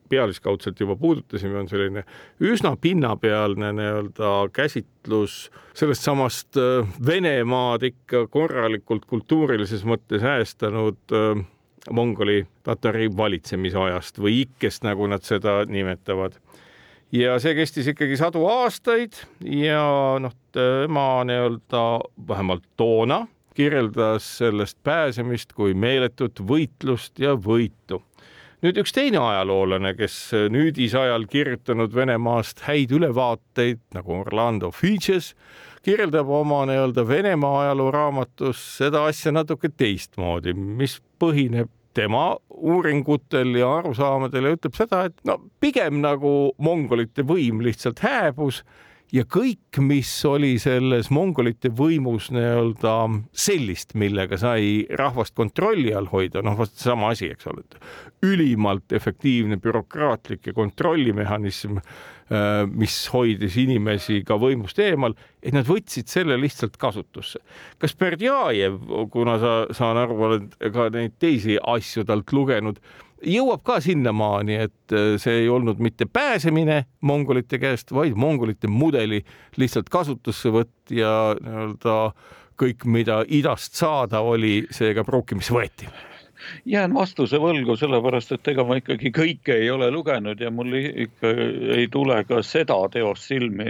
pealiskaudselt 0.09 0.79
juba 0.81 0.95
puudutasime, 0.97 1.59
on 1.59 1.69
selline 1.69 2.05
üsna 2.41 2.77
pinnapealne 2.81 3.73
nii-öelda 3.75 4.35
käsitlus 4.55 5.49
sellest 5.79 6.07
samast 6.07 6.57
äh, 6.57 6.87
Venemaad 7.07 7.83
ikka 7.91 8.27
korralikult 8.31 9.07
kultuurilises 9.11 9.85
mõttes 9.89 10.23
häestanud 10.23 11.15
äh, 11.15 11.43
Mongoli 11.91 12.43
tatari 12.67 13.09
valitsemisajast 13.17 14.19
või 14.21 14.43
ikkest, 14.45 14.83
nagu 14.85 15.07
nad 15.09 15.25
seda 15.25 15.63
nimetavad. 15.67 16.35
Ja 17.15 17.39
see 17.41 17.55
kestis 17.57 17.87
ikkagi 17.89 18.19
sadu 18.21 18.43
aastaid 18.51 19.17
ja 19.41 19.81
noh, 20.21 20.35
tema 20.53 21.25
nii-öelda 21.25 21.85
vähemalt 22.29 22.67
toona 22.77 23.23
kirjeldas 23.59 24.27
sellest 24.39 24.79
pääsemist 24.87 25.53
kui 25.57 25.75
meeletut 25.75 26.39
võitlust 26.47 27.19
ja 27.19 27.35
võitu. 27.35 28.03
nüüd 28.63 28.79
üks 28.83 28.95
teine 28.95 29.19
ajaloolane, 29.23 29.95
kes 29.99 30.15
nüüdisajal 30.51 31.27
kirjutanud 31.31 31.95
Venemaast 31.95 32.63
häid 32.67 32.95
ülevaateid 32.95 33.81
nagu 33.95 34.15
Orlando 34.21 34.71
Figes, 34.75 35.33
kirjeldab 35.83 36.31
oma 36.31 36.65
nii-öelda 36.71 37.07
Venemaa 37.09 37.65
ajalooraamatus 37.65 38.63
seda 38.79 39.05
asja 39.11 39.35
natuke 39.35 39.71
teistmoodi, 39.75 40.55
mis 40.55 40.99
põhineb 41.19 41.71
tema 41.99 42.37
uuringutel 42.49 43.57
ja 43.59 43.73
arusaamadel 43.81 44.47
ja 44.51 44.59
ütleb 44.59 44.79
seda, 44.79 45.05
et 45.11 45.19
no 45.27 45.41
pigem 45.63 45.99
nagu 46.05 46.53
mongolite 46.63 47.27
võim 47.27 47.63
lihtsalt 47.67 48.03
hääbus 48.07 48.63
ja 49.15 49.25
kõik, 49.25 49.79
mis 49.85 50.11
oli 50.29 50.55
selles 50.61 51.09
mongolite 51.15 51.71
võimus 51.75 52.29
nii-öelda 52.35 52.95
sellist, 53.33 53.95
millega 53.99 54.39
sai 54.41 54.85
rahvast 55.01 55.37
kontrolli 55.39 55.95
all 55.97 56.11
hoida, 56.13 56.43
noh, 56.45 56.59
vot 56.59 56.75
sama 56.77 57.13
asi, 57.15 57.31
eks 57.33 57.49
ole, 57.51 57.65
et 57.65 58.29
ülimalt 58.29 58.93
efektiivne 58.97 59.59
bürokraatlik 59.63 60.51
ja 60.51 60.55
kontrollimehhanism, 60.57 61.81
äh, 61.81 62.63
mis 62.69 63.01
hoidis 63.15 63.57
inimesi 63.61 64.21
ka 64.29 64.39
võimust 64.41 64.81
eemal, 64.83 65.17
et 65.43 65.57
nad 65.57 65.67
võtsid 65.69 66.11
selle 66.11 66.37
lihtsalt 66.41 66.77
kasutusse. 66.81 67.41
kas 67.79 67.97
Berdjajev, 67.97 68.81
kuna 69.13 69.39
sa, 69.41 69.59
saan 69.73 70.01
aru, 70.05 70.23
oled 70.29 70.57
ka 70.75 70.91
neid 70.95 71.17
teisi 71.19 71.57
asju 71.63 72.05
talt 72.09 72.33
lugenud 72.37 72.83
jõuab 73.27 73.63
ka 73.67 73.79
sinnamaani, 73.85 74.59
et 74.69 74.95
äh, 74.95 75.15
see 75.21 75.45
ei 75.45 75.49
olnud 75.53 75.81
mitte 75.83 76.07
pääsemine 76.07 76.85
mongolite 77.01 77.61
käest, 77.63 77.93
vaid 77.95 78.19
mongolite 78.19 78.71
mudeli 78.71 79.23
lihtsalt 79.57 79.91
kasutusse 79.93 80.53
võtt 80.55 80.95
ja 80.95 81.35
nii-öelda 81.41 81.99
kõik, 82.59 82.87
mida 82.91 83.23
idast 83.29 83.79
saada 83.79 84.21
oli, 84.27 84.63
seega 84.75 85.05
pruukimis 85.07 85.51
võeti 85.55 85.91
jään 86.69 86.95
vastuse 86.95 87.39
võlgu, 87.43 87.77
sellepärast 87.79 88.33
et 88.37 88.49
ega 88.53 88.65
ma 88.67 88.79
ikkagi 88.81 89.13
kõike 89.15 89.57
ei 89.63 89.71
ole 89.71 89.91
lugenud 89.93 90.41
ja 90.41 90.51
mul 90.55 90.75
ikka 90.79 91.33
ei 91.77 91.89
tule 91.93 92.21
ka 92.29 92.41
seda 92.47 92.77
teost 92.93 93.29
silmi, 93.29 93.67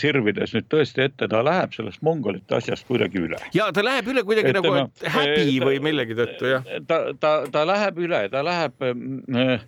sirvides 0.00 0.54
nüüd 0.56 0.68
tõesti 0.72 1.06
ette, 1.06 1.28
ta 1.30 1.42
läheb 1.46 1.74
sellest 1.76 2.02
mongolite 2.06 2.58
asjast 2.58 2.86
kuidagi 2.88 3.22
üle. 3.22 3.40
ja 3.56 3.70
ta 3.74 3.84
läheb 3.84 4.10
üle 4.12 4.24
kuidagi 4.26 4.52
et 4.52 4.58
nagu 4.58 4.74
tema, 4.74 5.12
häbi 5.16 5.58
ta, 5.58 5.68
või 5.68 5.80
millegi 5.88 6.18
tõttu, 6.18 6.50
jah. 6.54 6.68
ta, 6.88 7.00
ta, 7.20 7.32
ta 7.52 7.64
läheb 7.68 8.00
üle, 8.04 8.22
ta 8.32 8.44
läheb 8.46 8.86
äh,, 8.86 9.64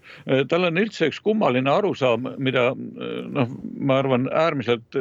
tal 0.51 0.69
on 0.69 0.83
üldse 0.83 1.09
üks 1.13 1.23
kummaline 1.25 1.71
arusaam, 1.73 2.29
mida 2.43 2.71
noh, 2.77 3.57
ma 3.81 4.01
arvan, 4.03 4.29
äärmiselt 4.29 4.99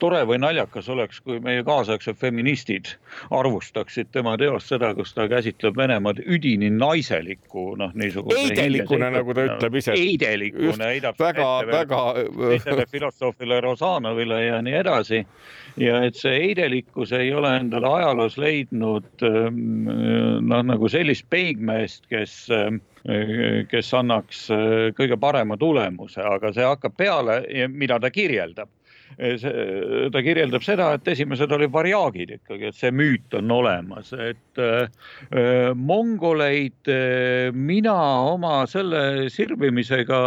tore 0.00 0.22
või 0.28 0.40
naljakas 0.42 0.88
oleks, 0.92 1.20
kui 1.24 1.40
meie 1.44 1.64
kaasaegsed 1.66 2.18
feministid 2.20 2.94
arvustaksid 3.34 4.10
tema 4.14 4.36
teost 4.40 4.72
seda, 4.72 4.92
kus 4.96 5.12
ta 5.16 5.26
käsitleb 5.30 5.76
Venemaad 5.76 6.22
üdini 6.26 6.69
naiseliku 6.78 7.74
noh, 7.78 7.92
niisuguse. 7.94 8.38
eidelikuna, 8.38 9.10
nagu 9.14 9.34
ta 9.34 9.46
ütleb 9.48 9.78
ise. 9.80 9.94
eidelikuna 9.96 10.90
heidab 10.92 11.18
väga, 11.20 11.48
väga. 11.70 12.02
teisele 12.38 12.86
filosoofile 12.90 13.60
Rosanovile 13.64 14.44
ja 14.44 14.60
nii 14.62 14.76
edasi. 14.82 15.24
ja 15.80 16.02
et 16.06 16.18
see 16.18 16.36
eidelikkus 16.50 17.12
ei 17.16 17.32
ole 17.34 17.54
endale 17.60 17.88
ajaloos 18.00 18.38
leidnud 18.38 19.26
noh, 19.26 20.62
nagu 20.72 20.88
sellist 20.88 21.28
peigmeest, 21.30 22.06
kes 22.10 22.48
kes 23.70 23.94
annaks 23.96 24.42
kõige 24.98 25.16
parema 25.16 25.56
tulemuse, 25.56 26.20
aga 26.20 26.50
see 26.52 26.66
hakkab 26.66 26.98
peale, 27.00 27.38
mida 27.72 27.96
ta 28.00 28.10
kirjeldab 28.12 28.68
ta 29.20 30.22
kirjeldab 30.24 30.64
seda, 30.64 30.94
et 30.96 31.08
esimesed 31.12 31.52
olid 31.52 31.72
varjaagid 31.74 32.32
ikkagi, 32.38 32.70
et 32.70 32.78
see 32.78 32.92
müüt 32.94 33.36
on 33.36 33.52
olemas, 33.52 34.14
et 34.16 34.60
äh, 34.62 34.88
mongoleid 35.76 36.88
äh, 36.88 37.50
mina 37.52 37.96
oma 38.32 38.62
selle 38.70 39.28
sirvimisega 39.32 40.20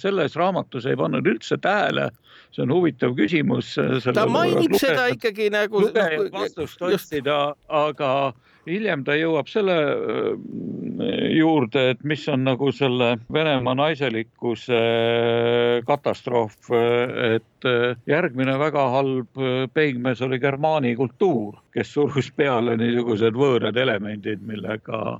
selles 0.00 0.38
raamatus 0.40 0.88
ei 0.88 0.96
pannud 0.96 1.28
üldse 1.28 1.60
tähele 1.60 2.08
see 2.54 2.64
on 2.64 2.72
huvitav 2.74 3.14
küsimus. 3.18 3.74
ta 4.14 4.26
mainib 4.26 4.72
luge, 4.72 4.80
seda 4.82 5.08
ikkagi 5.14 5.50
nagu. 5.54 5.84
lugeja 5.84 6.24
vastust 6.34 6.82
otsida, 6.82 7.54
aga 7.68 8.32
hiljem 8.68 9.04
ta 9.06 9.16
jõuab 9.16 9.48
selle 9.50 9.76
äh, 9.76 11.14
juurde, 11.36 11.84
et 11.94 12.04
mis 12.04 12.26
on 12.32 12.44
nagu 12.46 12.70
selle 12.74 13.14
Venemaa 13.32 13.76
naiselikkuse 13.78 14.80
äh, 14.80 15.78
katastroof, 15.88 16.58
äh, 16.74 17.36
et 17.36 17.70
järgmine 18.08 18.56
väga 18.60 18.86
halb 18.94 19.40
peigmees 19.76 20.22
oli 20.24 20.38
germaani 20.40 20.94
kultuur, 20.96 21.58
kes 21.74 21.92
surus 21.96 22.30
peale 22.36 22.76
niisugused 22.80 23.36
võõrad 23.36 23.76
elemendid, 23.76 24.40
millega 24.46 25.18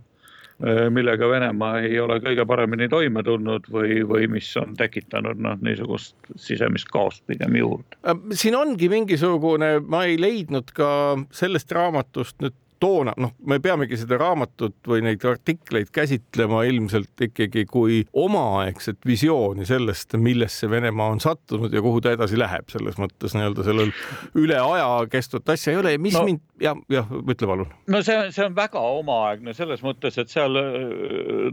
millega 0.92 1.24
Venemaa 1.24 1.78
ei 1.80 1.94
ole 2.00 2.18
kõige 2.20 2.44
paremini 2.44 2.84
toime 2.92 3.22
tulnud 3.24 3.64
või, 3.72 4.02
või 4.04 4.26
mis 4.28 4.48
on 4.60 4.74
tekitanud 4.76 5.40
noh, 5.40 5.54
niisugust 5.64 6.32
sisemist 6.36 6.90
kaost 6.92 7.22
pigem 7.24 7.56
juurde. 7.56 7.96
siin 8.36 8.58
ongi 8.58 8.90
mingisugune, 8.92 9.70
ma 9.80 10.02
ei 10.04 10.18
leidnud 10.20 10.68
ka 10.76 10.90
sellest 11.32 11.72
raamatust 11.72 12.44
nüüd 12.44 12.59
toona, 12.80 13.14
noh, 13.20 13.34
me 13.46 13.60
peamegi 13.62 13.98
seda 14.00 14.18
raamatut 14.20 14.76
või 14.88 15.04
neid 15.04 15.24
artikleid 15.28 15.90
käsitlema 15.94 16.62
ilmselt 16.68 17.26
ikkagi 17.28 17.66
kui 17.68 18.00
omaaegset 18.16 19.04
visiooni 19.06 19.66
sellest, 19.68 20.16
millesse 20.20 20.70
Venemaa 20.70 21.10
on 21.14 21.20
sattunud 21.20 21.72
ja 21.74 21.82
kuhu 21.84 22.00
ta 22.00 22.14
edasi 22.16 22.38
läheb, 22.40 22.68
selles 22.72 22.96
mõttes 23.00 23.36
nii-öelda 23.36 23.66
sellel 23.66 23.92
üle 24.40 24.58
aja 24.60 24.88
kestvat 25.12 25.52
asja 25.54 25.74
ei 25.74 25.80
ole 25.80 25.94
ja 25.94 26.00
mis 26.00 26.16
no, 26.16 26.24
mind 26.28 26.42
ja, 26.60 26.74
jah, 26.92 27.08
ütle 27.20 27.48
palun. 27.50 27.68
no 27.90 28.00
see, 28.06 28.16
see 28.34 28.44
on 28.46 28.56
väga 28.56 28.82
omaaegne 29.00 29.54
selles 29.56 29.84
mõttes, 29.84 30.16
et 30.20 30.32
seal 30.32 30.56
äh, 30.60 30.78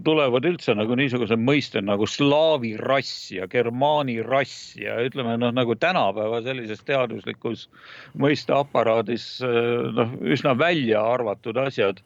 tulevad 0.06 0.48
üldse 0.48 0.76
nagu 0.78 0.96
niisugused 1.00 1.42
mõisted 1.42 1.88
nagu 1.88 2.08
slaavi 2.10 2.76
rass 2.82 3.32
ja 3.36 3.48
germaani 3.52 4.20
rass 4.26 4.76
ja 4.80 4.98
ütleme 5.04 5.38
noh, 5.42 5.54
nagu 5.56 5.76
tänapäeva 5.80 6.42
sellises 6.46 6.84
teaduslikus 6.88 7.68
mõisteaparaadis 8.20 9.30
äh, 9.46 9.92
noh, 9.98 10.16
üsna 10.24 10.56
välja 10.60 11.04
arvatud 11.18 11.58
asjad. 11.62 12.02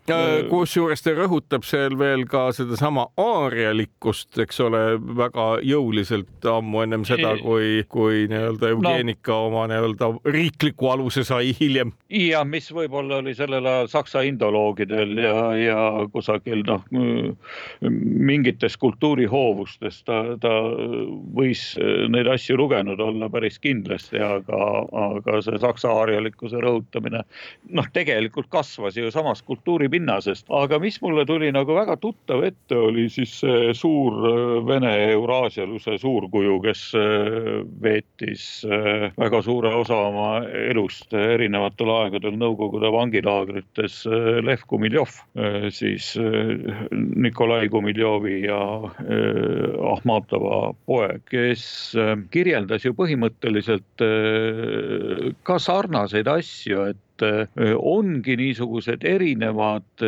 kusjuures 0.49 1.03
ta 1.03 1.13
rõhutab 1.17 1.65
seal 1.67 1.97
veel 1.99 2.25
ka 2.29 2.47
sedasama 2.55 3.07
aarialikkust, 3.19 4.37
eks 4.43 4.61
ole, 4.65 4.83
väga 5.17 5.47
jõuliselt 5.67 6.47
ammu 6.47 6.83
ennem 6.85 7.05
seda, 7.07 7.35
kui, 7.41 7.83
kui 7.91 8.25
nii-öelda 8.31 8.71
eugeenika 8.75 9.35
no. 9.35 9.49
oma 9.49 9.67
nii-öelda 9.71 10.11
riikliku 10.25 10.91
aluse 10.93 11.23
sai 11.27 11.53
hiljem. 11.59 11.93
ja 12.09 12.43
mis 12.47 12.71
võib-olla 12.73 13.21
oli 13.21 13.35
sellel 13.37 13.65
ajal 13.65 13.91
saksa 13.91 14.23
indoloogidel 14.27 15.15
ja, 15.19 15.35
ja 15.59 15.79
kusagil 16.13 16.63
noh, 16.67 16.85
mingites 17.81 18.77
kultuurihoovustes 18.81 20.01
ta, 20.07 20.21
ta 20.41 20.53
võis 21.35 21.63
neid 22.11 22.29
asju 22.31 22.57
lugenud 22.59 22.99
olla 23.01 23.29
päris 23.31 23.59
kindlasti, 23.61 24.19
aga, 24.21 24.61
aga 25.05 25.41
see 25.45 25.59
saksa 25.61 25.91
aarialikkuse 26.01 26.61
rõhutamine 26.63 27.23
noh, 27.71 27.91
tegelikult 27.93 28.49
kasvas 28.51 28.97
ju 29.01 29.11
samast 29.13 29.45
kultuuripinnasest, 29.47 30.47
aga 30.53 30.79
mis 30.81 30.99
mulle 31.01 31.25
tuli 31.27 31.51
nagu 31.53 31.75
väga 31.75 31.97
tuttav 32.01 32.43
ette, 32.45 32.77
oli 32.77 33.07
siis 33.11 33.33
see 33.41 33.73
suur 33.77 34.17
äh, 34.27 34.53
Vene 34.67 34.91
Euraasialuse 35.11 35.97
suurkuju, 36.01 36.57
kes 36.65 36.83
äh, 36.97 37.61
veetis 37.83 38.45
äh, 38.67 39.09
väga 39.19 39.41
suure 39.45 39.73
osa 39.81 39.97
oma 40.09 40.29
elust 40.69 41.13
erinevatel 41.17 41.91
aegadel 41.95 42.37
Nõukogude 42.41 42.89
vangilaagrites, 42.93 44.01
Lev 44.41 44.63
Gumiljov, 44.69 45.13
siis 45.73 46.13
Nikolai 46.91 47.67
Gumiljovi 47.69 48.39
ja 48.45 48.59
Ahmatova 49.91 50.71
poeg, 50.87 51.21
kes 51.29 51.63
kirjeldas 52.33 52.85
ju 52.87 52.95
põhimõtteliselt 52.97 54.05
ka 55.47 55.59
sarnaseid 55.61 56.29
asju, 56.31 56.87
et 56.93 57.10
et 57.25 57.61
ongi 57.77 58.35
niisugused 58.39 59.05
erinevad 59.07 60.05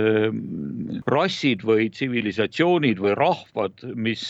rassid 1.10 1.63
või 1.67 1.89
tsivilisatsioonid 1.93 3.02
või 3.04 3.15
rahvad, 3.19 3.84
mis 3.95 4.23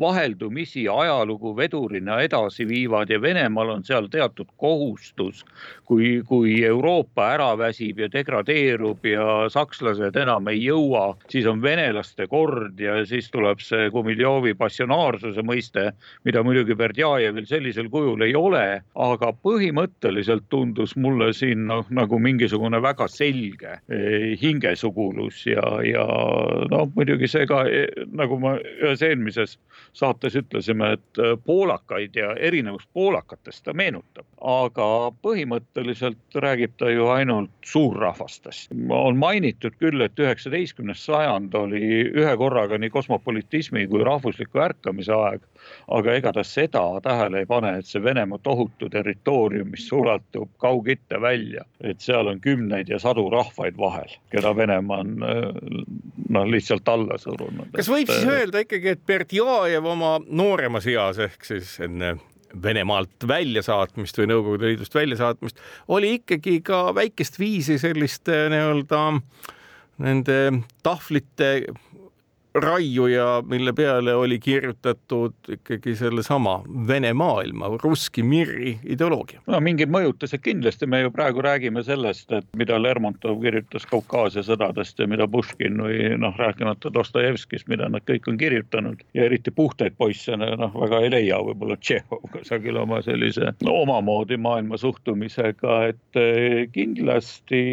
vaheldumisi 0.00 0.86
ajalugu 0.90 1.54
vedurina 1.56 2.20
edasi 2.24 2.66
viivad 2.68 3.10
ja 3.10 3.20
Venemaal 3.22 3.76
on 3.76 3.84
seal 3.84 4.08
teatud 4.12 4.50
kohustus. 4.56 5.44
kui, 5.84 6.22
kui 6.24 6.64
Euroopa 6.64 7.26
ära 7.34 7.50
väsib 7.60 7.98
ja 8.00 8.06
degradeerub 8.08 9.04
ja 9.04 9.50
sakslased 9.52 10.16
enam 10.16 10.48
ei 10.48 10.62
jõua, 10.64 11.18
siis 11.28 11.44
on 11.50 11.60
venelaste 11.62 12.26
kord 12.30 12.80
ja 12.80 13.02
siis 13.04 13.28
tuleb 13.30 13.60
see 13.60 13.90
Gumiljovi 13.92 14.54
passionaarsuse 14.56 15.44
mõiste, 15.44 15.90
mida 16.24 16.42
muidugi 16.46 16.76
Berdjajevil 16.78 17.46
sellisel 17.50 17.90
kujul 17.92 18.24
ei 18.24 18.32
ole, 18.38 18.80
aga 18.94 19.32
põhimõtteliselt 19.44 20.48
tundus 20.48 20.96
mulle 20.96 21.32
siin 21.36 21.66
noh, 21.68 21.84
nagu 22.04 22.18
mingisugune 22.20 22.80
väga 22.84 23.08
selge 23.10 23.78
eh, 23.88 24.34
hingesugulus 24.40 25.44
ja, 25.48 25.64
ja 25.84 26.04
noh, 26.70 26.88
muidugi 26.96 27.28
see 27.30 27.46
ka 27.50 27.64
eh, 27.68 27.88
nagu 28.12 28.38
ma 28.42 28.56
ühes 28.60 29.02
eelmises 29.04 29.56
saates 29.96 30.36
ütlesime, 30.38 30.94
et 30.98 31.22
eh, 31.22 31.34
poolakaid 31.46 32.16
ja 32.18 32.34
erinevust 32.36 32.88
poolakatest 32.94 33.64
ta 33.66 33.74
meenutab, 33.76 34.26
aga 34.40 34.88
põhimõtteliselt 35.24 36.38
räägib 36.44 36.76
ta 36.80 36.92
ju 36.92 37.08
ainult 37.14 37.52
suurrahvastest. 37.64 38.72
on 38.90 39.18
mainitud 39.18 39.76
küll, 39.80 40.04
et 40.04 40.20
üheksateistkümnes 40.20 41.04
sajand 41.06 41.54
oli 41.58 41.84
ühe 42.12 42.36
korraga 42.40 42.78
nii 42.78 42.92
kosmopolitismi 42.94 43.86
kui 43.88 44.04
rahvusliku 44.04 44.62
ärkamise 44.68 45.14
aeg 45.16 45.42
aga 45.98 46.14
ega 46.18 46.32
ta 46.32 46.44
seda 46.46 46.82
tähele 47.04 47.42
ei 47.42 47.48
pane, 47.48 47.76
et 47.78 47.88
see 47.88 48.02
Venemaa 48.02 48.40
tohutu 48.42 48.88
territoorium, 48.92 49.70
mis 49.74 49.86
ulatub 49.92 50.50
Kaug-Itta 50.62 51.20
välja, 51.22 51.64
et 51.80 52.00
seal 52.04 52.28
on 52.30 52.40
kümneid 52.44 52.92
ja 52.92 52.98
sadu 53.02 53.26
rahvaid 53.32 53.78
vahel, 53.78 54.12
keda 54.32 54.54
Venemaa 54.56 55.00
on 55.04 55.16
noh, 56.28 56.46
lihtsalt 56.50 56.88
alla 56.88 57.18
surunud. 57.18 57.72
kas 57.76 57.90
võib 57.90 58.10
siis 58.12 58.28
öelda 58.28 58.64
ikkagi, 58.64 58.94
et 58.94 59.02
Berdjajev 59.06 59.90
oma 59.94 60.16
nooremas 60.28 60.86
eas 60.90 61.20
ehk 61.28 61.44
siis 61.48 61.76
enne 61.84 62.16
Venemaalt 62.62 63.24
väljasaatmist 63.26 64.18
või 64.20 64.28
Nõukogude 64.30 64.68
Liidust 64.70 64.94
väljasaatmist 64.94 65.58
oli 65.90 66.12
ikkagi 66.20 66.60
ka 66.62 66.86
väikest 66.94 67.38
viisi 67.40 67.80
sellist 67.82 68.30
nii-öelda 68.30 69.00
nende 70.04 70.38
tahvlite 70.86 71.50
raiuja, 72.54 73.42
mille 73.46 73.72
peale 73.72 74.14
oli 74.14 74.38
kirjutatud 74.38 75.32
ikkagi 75.48 75.96
sellesama 75.96 76.62
Vene 76.88 77.12
maailma, 77.12 77.66
russki 77.82 78.22
mir'i 78.22 78.78
ideoloogia. 78.84 79.40
no 79.46 79.60
mingid 79.60 79.90
mõjutused 79.90 80.42
kindlasti, 80.42 80.86
me 80.86 81.00
ju 81.00 81.10
praegu 81.10 81.42
räägime 81.42 81.82
sellest, 81.82 82.32
et 82.32 82.46
mida 82.56 82.78
Lermontov 82.82 83.40
kirjutas 83.42 83.86
Kaukaasia 83.90 84.44
sõdadest 84.46 84.98
ja 84.98 85.08
mida 85.10 85.26
Puškin 85.28 85.82
või 85.82 86.12
noh, 86.18 86.36
rääkimata 86.38 86.92
Dostojevskist, 86.94 87.68
mida 87.68 87.88
nad 87.88 88.06
kõik 88.06 88.28
on 88.30 88.38
kirjutanud 88.38 89.02
ja 89.14 89.24
eriti 89.24 89.50
puhtaid 89.50 89.98
poisse 89.98 90.36
noh, 90.36 90.74
väga 90.74 91.00
ei 91.02 91.10
leia 91.10 91.40
võib-olla 91.42 91.76
Tšehhov 91.80 92.28
kusagil 92.36 92.78
oma 92.78 93.02
sellise 93.02 93.54
no, 93.64 93.74
omamoodi 93.82 94.38
maailma 94.38 94.78
suhtumisega, 94.78 95.80
et 95.90 96.22
eh, 96.22 96.68
kindlasti 96.72 97.64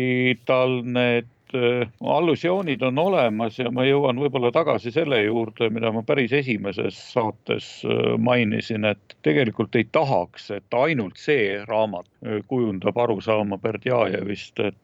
tal 0.45 0.81
need 0.85 1.29
allusioonid 1.53 2.81
on 2.81 2.99
olemas 2.99 3.59
ja 3.59 3.71
ma 3.71 3.85
jõuan 3.85 4.19
võib-olla 4.21 4.51
tagasi 4.53 4.91
selle 4.91 5.21
juurde, 5.23 5.69
mida 5.73 5.91
ma 5.93 6.03
päris 6.07 6.33
esimeses 6.35 6.97
saates 7.13 7.69
äh, 7.85 8.13
mainisin, 8.17 8.85
et 8.85 9.17
tegelikult 9.25 9.75
ei 9.75 9.87
tahaks, 9.91 10.49
et 10.57 10.77
ainult 10.77 11.19
see 11.21 11.59
raamat 11.67 12.07
äh, 12.25 12.39
kujundab 12.47 12.97
arusaama 12.97 13.59
Berdjajevist, 13.61 14.59
et 14.59 14.77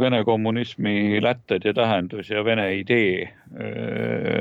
Vene 0.00 0.20
kommunismi 0.22 1.18
lätted 1.18 1.64
ja 1.66 1.72
tähendus 1.74 2.28
ja 2.30 2.44
Vene 2.46 2.68
idee, 2.78 3.24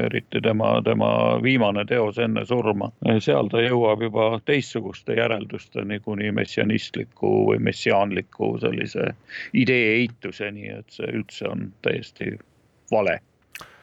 eriti 0.05 0.41
tema, 0.45 0.75
tema 0.85 1.39
viimane 1.41 1.85
teos 1.89 2.19
enne 2.21 2.43
surma, 2.45 2.91
seal 3.17 3.49
ta 3.49 3.63
jõuab 3.63 4.03
juba 4.05 4.27
teistsuguste 4.45 5.17
järeldusteni 5.17 5.97
kuni 6.05 6.29
messianistliku 6.37 7.31
või 7.49 7.57
messiaanliku 7.65 8.51
sellise 8.61 9.09
idee 9.57 9.95
eituseni, 9.95 10.69
et 10.77 10.93
see 10.93 11.09
üldse 11.19 11.49
on 11.49 11.69
täiesti 11.81 12.33
vale 12.91 13.19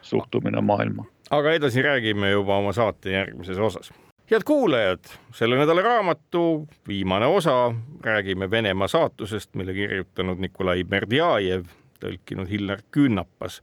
suhtumine 0.02 0.60
maailma. 0.60 1.04
aga 1.30 1.52
edasi 1.52 1.82
räägime 1.82 2.30
juba 2.30 2.56
oma 2.56 2.72
saate 2.72 3.12
järgmises 3.12 3.58
osas. 3.58 3.92
head 4.30 4.42
kuulajad, 4.46 5.04
selle 5.32 5.56
nädala 5.56 5.82
raamatu 5.82 6.68
viimane 6.88 7.26
osa, 7.26 7.74
räägime 8.02 8.50
Venemaa 8.50 8.88
saatusest, 8.88 9.54
mille 9.54 9.74
kirjutanud 9.74 10.38
Nikolai 10.38 10.84
Berdjajev, 10.84 11.66
tõlkinud 12.00 12.50
Hillar 12.50 12.82
Künnapas 12.90 13.62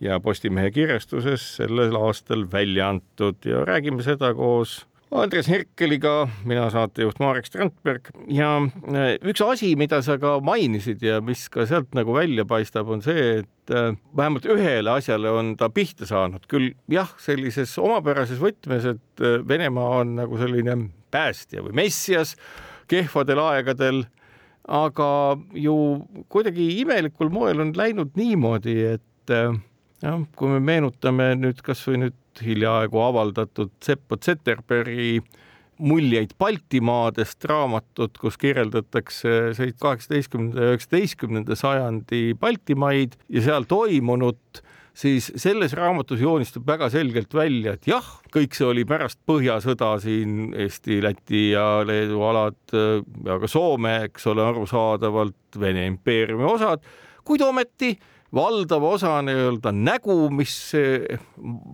ja 0.00 0.20
Postimehe 0.20 0.70
kirjastuses 0.70 1.56
sellel 1.56 1.96
aastal 1.96 2.46
välja 2.52 2.88
antud 2.88 3.36
ja 3.44 3.64
räägime 3.64 4.02
seda 4.02 4.34
koos 4.34 4.86
Andres 5.16 5.46
Herkeliga, 5.48 6.26
mina 6.48 6.66
saatejuht 6.72 7.18
Marek 7.22 7.46
Strandberg. 7.48 8.10
Ja 8.32 8.50
äh, 8.92 9.14
üks 9.24 9.40
asi, 9.44 9.70
mida 9.78 10.02
sa 10.04 10.18
ka 10.20 10.36
mainisid 10.44 11.02
ja 11.04 11.20
mis 11.24 11.46
ka 11.52 11.64
sealt 11.68 11.96
nagu 11.96 12.14
välja 12.16 12.44
paistab, 12.48 12.90
on 12.92 13.00
see, 13.04 13.40
et 13.40 13.72
äh, 13.72 13.94
vähemalt 14.16 14.48
ühele 14.52 14.92
asjale 14.98 15.32
on 15.32 15.54
ta 15.60 15.70
pihta 15.72 16.08
saanud, 16.08 16.44
küll 16.50 16.72
jah, 16.92 17.14
sellises 17.22 17.76
omapärases 17.80 18.42
võtmes, 18.42 18.88
et 18.92 19.24
äh, 19.24 19.38
Venemaa 19.46 20.02
on 20.02 20.16
nagu 20.20 20.40
selline 20.40 20.76
päästja 21.14 21.64
või 21.64 21.78
messias 21.84 22.34
kehvadel 22.90 23.40
aegadel, 23.46 24.04
aga 24.66 25.08
ju 25.54 25.78
kuidagi 26.32 26.68
imelikul 26.82 27.32
moel 27.32 27.64
on 27.64 27.72
läinud 27.78 28.12
niimoodi, 28.18 28.78
et 28.96 29.34
jah, 30.02 30.22
kui 30.36 30.52
me 30.52 30.60
meenutame 30.62 31.32
nüüd 31.38 31.62
kasvõi 31.66 32.02
nüüd 32.04 32.16
hiljaaegu 32.44 33.00
avaldatud 33.00 33.72
Seppo 33.84 34.18
Zetterbergi 34.20 35.20
muljeid 35.78 36.32
Baltimaadest 36.38 37.44
raamatut, 37.44 38.16
kus 38.18 38.38
kirjeldatakse 38.40 39.52
kaheksateistkümnenda 39.80 40.62
ja 40.62 40.72
üheksateistkümnenda 40.74 41.58
sajandi 41.58 42.22
Baltimaid 42.40 43.18
ja 43.28 43.42
seal 43.44 43.68
toimunut, 43.68 44.62
siis 44.96 45.28
selles 45.36 45.74
raamatus 45.76 46.20
joonistub 46.20 46.66
väga 46.66 46.88
selgelt 46.92 47.34
välja, 47.36 47.76
et 47.76 47.88
jah, 47.90 48.06
kõik 48.32 48.56
see 48.56 48.68
oli 48.70 48.86
pärast 48.88 49.20
Põhjasõda 49.28 49.92
siin 50.00 50.54
Eesti, 50.56 51.02
Läti 51.04 51.50
ja 51.52 51.84
Leedu 51.84 52.22
alad 52.24 52.76
ja 53.26 53.38
ka 53.42 53.50
Soome, 53.50 53.98
eks 54.08 54.26
ole, 54.32 54.46
arusaadavalt 54.48 55.60
Vene 55.60 55.86
impeeriumi 55.92 56.48
osad, 56.48 56.84
kuid 57.26 57.44
ometi 57.44 57.92
valdav 58.34 58.84
osa 58.84 59.20
nii-öelda 59.24 59.72
nägu, 59.74 60.16
mis 60.34 60.54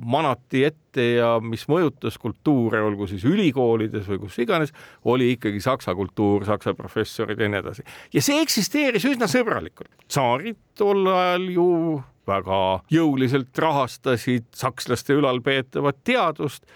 manati 0.05 0.65
ette 0.69 1.07
ja 1.17 1.33
mis 1.41 1.65
mõjutas 1.71 2.19
kultuure, 2.21 2.83
olgu 2.85 3.09
siis 3.11 3.25
ülikoolides 3.29 4.07
või 4.11 4.21
kus 4.27 4.39
iganes, 4.43 4.75
oli 5.09 5.33
ikkagi 5.37 5.63
saksa 5.65 5.95
kultuur, 5.99 6.47
saksa 6.49 6.75
professorid 6.79 7.41
ja 7.41 7.49
nii 7.49 7.63
edasi. 7.63 7.87
ja 8.13 8.23
see 8.23 8.41
eksisteeris 8.43 9.07
üsna 9.09 9.29
sõbralikult. 9.31 9.93
tsaarid 10.09 10.61
tol 10.79 11.07
ajal 11.07 11.49
ju 11.57 11.69
väga 12.29 12.63
jõuliselt 12.93 13.59
rahastasid 13.59 14.47
sakslaste 14.55 15.17
ülalpeetavat 15.19 16.05
teadust 16.05 16.67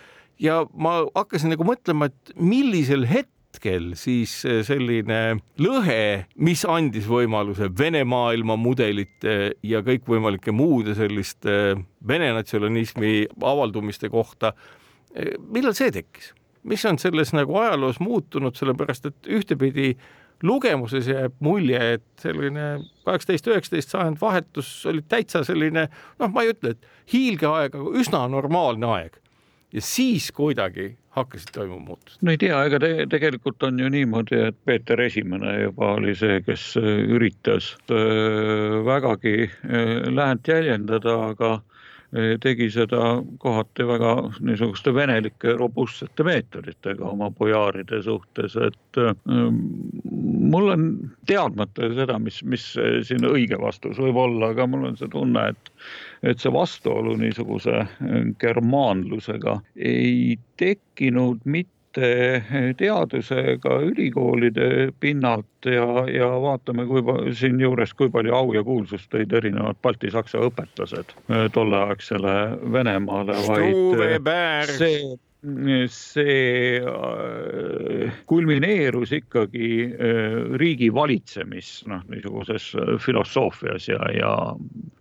ja 0.42 0.64
ma 0.74 0.98
hakkasin 1.14 1.52
nagu 1.54 1.66
mõtlema, 1.66 2.10
et 2.10 2.36
millisel 2.36 3.06
hetkel 3.06 3.35
hetkel 3.56 3.90
siis 3.98 4.38
eh, 4.44 4.62
selline 4.66 5.40
lõhe, 5.58 6.28
mis 6.38 6.64
andis 6.68 7.08
võimaluse 7.08 7.70
Vene 7.78 8.04
maailma 8.04 8.56
mudelite 8.60 9.56
ja 9.64 9.82
kõikvõimalike 9.82 10.52
muude 10.52 10.94
selliste 10.94 11.76
Vene 12.06 12.32
natsionalismi 12.36 13.26
avaldumiste 13.42 14.12
kohta. 14.12 14.52
Millal 15.48 15.74
see 15.74 15.90
tekkis? 15.90 16.34
mis 16.66 16.84
on 16.84 16.98
selles 16.98 17.30
nagu 17.30 17.54
ajaloos 17.60 18.00
muutunud, 18.02 18.56
sellepärast 18.58 19.06
et 19.06 19.28
ühtepidi 19.30 19.92
lugemuses 20.42 21.06
jääb 21.08 21.36
mulje, 21.40 21.78
et 21.96 22.04
selline 22.20 22.64
kaheksateist, 23.06 23.46
üheksateist 23.52 23.94
sajand 23.94 24.18
vahetus 24.20 24.70
oli 24.90 25.04
täitsa 25.08 25.44
selline, 25.46 25.86
noh, 26.20 26.32
ma 26.32 26.44
ei 26.44 26.52
ütle, 26.52 26.74
et 26.74 27.12
hiilgeaeg, 27.12 27.78
aga 27.78 28.02
üsna 28.02 28.24
normaalne 28.32 28.90
aeg. 28.96 29.20
Ja 29.76 29.82
siis 29.84 30.30
kuidagi 30.32 30.96
hakkasid 31.16 31.52
toimuma 31.52 31.84
muutused? 31.90 32.20
no 32.24 32.32
ei 32.32 32.40
tea, 32.40 32.58
ega 32.68 32.80
te, 32.80 32.90
tegelikult 33.12 33.62
on 33.68 33.80
ju 33.80 33.90
niimoodi, 33.92 34.40
et 34.50 34.58
Peeter 34.64 35.00
Esimene 35.04 35.52
juba 35.66 35.92
oli 35.98 36.14
see, 36.16 36.40
kes 36.46 36.68
äh, 36.80 36.90
üritas 37.16 37.74
äh, 37.92 38.76
vägagi 38.86 39.38
äh, 39.46 39.96
läänt 40.12 40.48
jäljendada, 40.48 41.18
aga 41.32 41.56
tegi 42.40 42.68
seda 42.70 43.16
kohati 43.42 43.84
väga 43.84 44.10
niisuguste 44.46 44.92
venelike 44.94 45.56
robustsete 45.58 46.24
meetoditega 46.24 47.02
oma 47.10 47.28
bojaaride 47.34 47.98
suhtes, 48.06 48.54
et 48.62 49.00
mul 50.50 50.72
on 50.74 50.88
teadmata 51.28 51.90
seda, 51.96 52.18
mis, 52.22 52.40
mis 52.46 52.64
siin 53.08 53.26
õige 53.28 53.58
vastus 53.60 53.98
võib 54.00 54.18
olla, 54.20 54.52
aga 54.54 54.66
mul 54.70 54.90
on 54.90 54.98
see 55.00 55.10
tunne, 55.12 55.48
et 55.52 55.72
et 56.26 56.40
see 56.42 56.52
vastuolu 56.52 57.14
niisuguse 57.20 57.84
germaanlusega 58.40 59.58
ei 59.76 60.38
tekkinud 60.58 61.44
mitte 61.44 61.76
teadusega 62.76 63.76
ülikoolide 63.88 64.90
pinnalt 65.00 65.68
ja, 65.70 65.86
ja 66.12 66.28
vaatame, 66.42 66.84
kui 66.88 67.04
siinjuures, 67.36 67.94
kui 67.96 68.10
palju 68.12 68.34
au 68.36 68.52
ja 68.56 68.64
kuulsust 68.64 69.08
tõid 69.12 69.32
erinevad 69.36 69.80
balti-saksa 69.84 70.42
õpetlased 70.48 71.14
tolleaegsele 71.54 72.34
Venemaale, 72.72 73.38
vaid 73.48 74.74
see 74.76 74.98
see 75.88 76.80
äh, 76.80 78.12
kulmineerus 78.26 79.12
ikkagi 79.12 79.68
äh, 79.86 80.58
riigi 80.58 80.88
valitsemis, 80.94 81.84
noh, 81.90 82.02
niisuguses 82.10 82.72
filosoofias 83.02 83.88
ja, 83.88 84.00
ja 84.16 84.32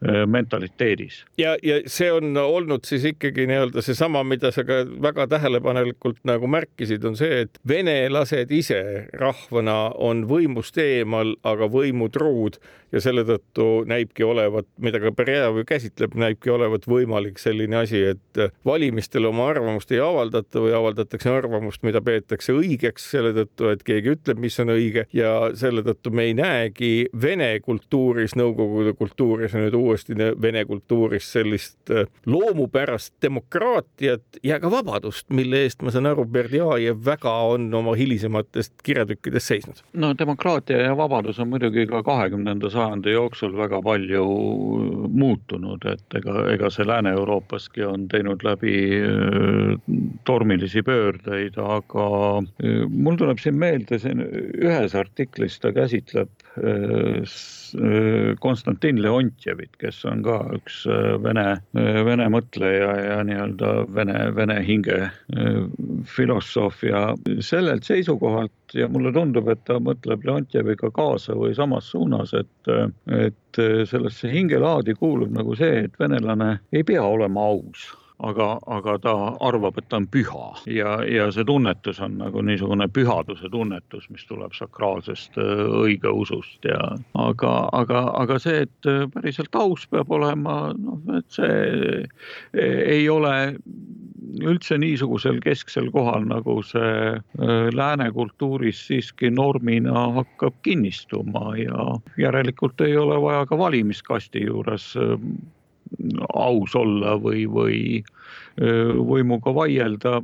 äh, 0.06 0.22
mentaliteedis. 0.30 1.24
ja, 1.38 1.56
ja 1.64 1.80
see 1.88 2.12
on 2.14 2.38
olnud 2.38 2.86
siis 2.86 3.06
ikkagi 3.10 3.48
nii-öelda 3.50 3.82
seesama, 3.86 4.24
mida 4.24 4.52
sa 4.54 4.64
ka 4.68 4.84
väga 5.02 5.28
tähelepanelikult 5.34 6.22
nagu 6.28 6.48
märkisid, 6.48 7.06
on 7.06 7.18
see, 7.18 7.46
et 7.46 7.60
venelased 7.68 8.52
ise 8.54 8.82
rahvana 9.18 9.92
on 9.96 10.26
võimust 10.30 10.78
eemal, 10.82 11.36
aga 11.44 11.70
võimutruud 11.72 12.60
ja 12.94 13.02
selle 13.04 13.26
tõttu 13.28 13.84
näibki 13.90 14.24
olevat, 14.24 14.68
mida 14.82 15.02
ka 15.04 15.12
Berjava 15.16 15.66
käsitleb, 15.68 16.16
näibki 16.20 16.54
olevat 16.54 16.86
võimalik 16.88 17.42
selline 17.42 17.82
asi, 17.82 18.02
et 18.14 18.44
valimistel 18.66 19.28
oma 19.28 19.50
arvamust 19.52 19.92
ei 19.92 20.00
avaldata 20.36 20.62
või 20.64 20.74
avaldatakse 20.76 21.32
arvamust, 21.32 21.84
mida 21.84 22.02
peetakse 22.04 22.54
õigeks 22.56 23.10
selle 23.12 23.32
tõttu, 23.36 23.70
et 23.72 23.84
keegi 23.86 24.14
ütleb, 24.16 24.40
mis 24.40 24.58
on 24.60 24.74
õige 24.74 25.06
ja 25.16 25.52
selle 25.56 25.84
tõttu 25.86 26.12
me 26.12 26.28
ei 26.30 26.34
näegi 26.36 27.08
vene 27.22 27.60
kultuuris, 27.64 28.36
Nõukogude 28.36 28.94
kultuuris 28.98 29.54
ja 29.54 29.62
nüüd 29.62 29.76
uuesti 29.78 30.16
vene 30.42 30.66
kultuuris 30.66 31.28
sellist 31.32 31.92
äh, 31.92 32.10
loomupärast 32.26 33.14
demokraatiat 33.24 34.40
ja 34.44 34.60
ka 34.60 34.72
vabadust, 34.72 35.30
mille 35.30 35.64
eest 35.64 35.86
ma 35.86 35.94
saan 35.94 36.10
aru, 36.10 36.26
Berdjajev 36.26 37.00
väga 37.06 37.32
on 37.54 37.70
oma 37.74 37.96
hilisematest 37.96 38.82
kirjatükkidest 38.84 39.54
seisnud. 39.54 39.82
no 39.94 40.14
demokraatia 40.18 40.82
ja 40.82 40.98
vabadus 40.98 41.40
on 41.40 41.50
muidugi 41.54 41.88
ka 41.88 42.04
kahekümnenda 42.04 42.70
sajandi 42.70 43.16
jooksul 43.16 43.56
väga 43.58 43.82
palju 43.86 44.26
muutunud, 45.16 45.86
et 45.92 46.20
ega, 46.20 46.48
ega 46.52 46.70
see 46.74 46.88
Lääne-Euroopaski 46.88 47.86
on 47.88 48.08
teinud 48.12 48.44
läbi 48.44 48.76
äh, 49.00 50.15
tormilisi 50.24 50.84
pöördeid, 50.86 51.58
aga 51.62 52.08
äh, 52.64 52.86
mul 52.90 53.18
tuleb 53.20 53.42
siin 53.42 53.60
meelde 53.60 54.00
siin 54.02 54.24
ühes 54.24 54.96
artiklis 54.98 55.60
ta 55.60 55.74
käsitleb 55.76 56.32
Konstantin 58.40 59.02
Leontjevit, 59.04 59.74
kes 59.82 59.98
on 60.08 60.22
ka 60.24 60.38
üks 60.56 60.86
vene, 61.24 61.58
vene 62.08 62.28
mõtleja 62.32 62.94
ja 63.02 63.18
nii-öelda 63.28 63.72
vene, 63.92 64.20
vene 64.38 64.56
hinge 64.64 65.02
filosoof 66.16 66.86
ja 66.88 67.02
sellelt 67.44 67.84
seisukohalt 67.84 68.78
ja 68.78 68.88
mulle 68.88 69.12
tundub, 69.16 69.50
et 69.52 69.66
ta 69.68 69.82
mõtleb 69.84 70.24
Leontjeviga 70.24 70.94
kaasa 70.96 71.36
või 71.36 71.52
samas 71.58 71.92
suunas, 71.92 72.32
et, 72.40 72.72
et 73.12 73.62
sellesse 73.92 74.32
hingelaadi 74.32 74.96
kuulub 74.96 75.36
nagu 75.36 75.60
see, 75.60 75.86
et 75.90 76.00
venelane 76.00 76.56
ei 76.72 76.88
pea 76.88 77.04
olema 77.04 77.52
aus 77.52 77.90
aga, 78.24 78.48
aga 78.72 78.98
ta 79.04 79.14
arvab, 79.44 79.78
et 79.80 79.88
ta 79.90 80.00
on 80.00 80.08
püha. 80.12 80.46
Ja, 80.72 80.98
ja 81.04 81.28
see 81.36 81.46
tunnetus 81.48 82.00
on 82.04 82.18
nagu 82.22 82.44
niisugune 82.46 82.88
pühaduse 82.94 83.50
tunnetus, 83.52 84.08
mis 84.14 84.26
tuleb 84.30 84.56
sakraalsest 84.56 85.40
äh, 85.42 85.66
õigeusust 85.84 86.68
ja 86.68 86.80
aga, 87.20 87.54
aga, 87.76 88.06
aga 88.22 88.40
see, 88.42 88.64
et 88.68 88.90
äh, 88.90 89.04
päriselt 89.14 89.56
aus 89.60 89.86
peab 89.92 90.12
olema, 90.16 90.74
noh, 90.80 91.02
et 91.18 91.28
see 91.36 91.52
äh, 92.06 92.80
ei 92.96 93.10
ole 93.12 93.36
üldse 94.44 94.78
niisugusel 94.82 95.38
kesksel 95.44 95.88
kohal, 95.94 96.26
nagu 96.28 96.58
see 96.66 97.14
lääne 97.72 98.10
kultuuris 98.12 98.82
siiski 98.90 99.30
normina 99.32 100.10
hakkab 100.18 100.58
kinnistuma 100.66 101.54
ja 101.56 101.86
järelikult 102.20 102.82
ei 102.84 102.98
ole 103.00 103.16
vaja 103.22 103.46
ka 103.48 103.58
valimiskasti 103.58 104.44
juures 104.48 104.90
aus 106.34 106.76
olla 106.76 107.16
või, 107.22 107.46
või 107.50 107.80
võimuga 108.58 109.54
vaielda. 109.54 110.22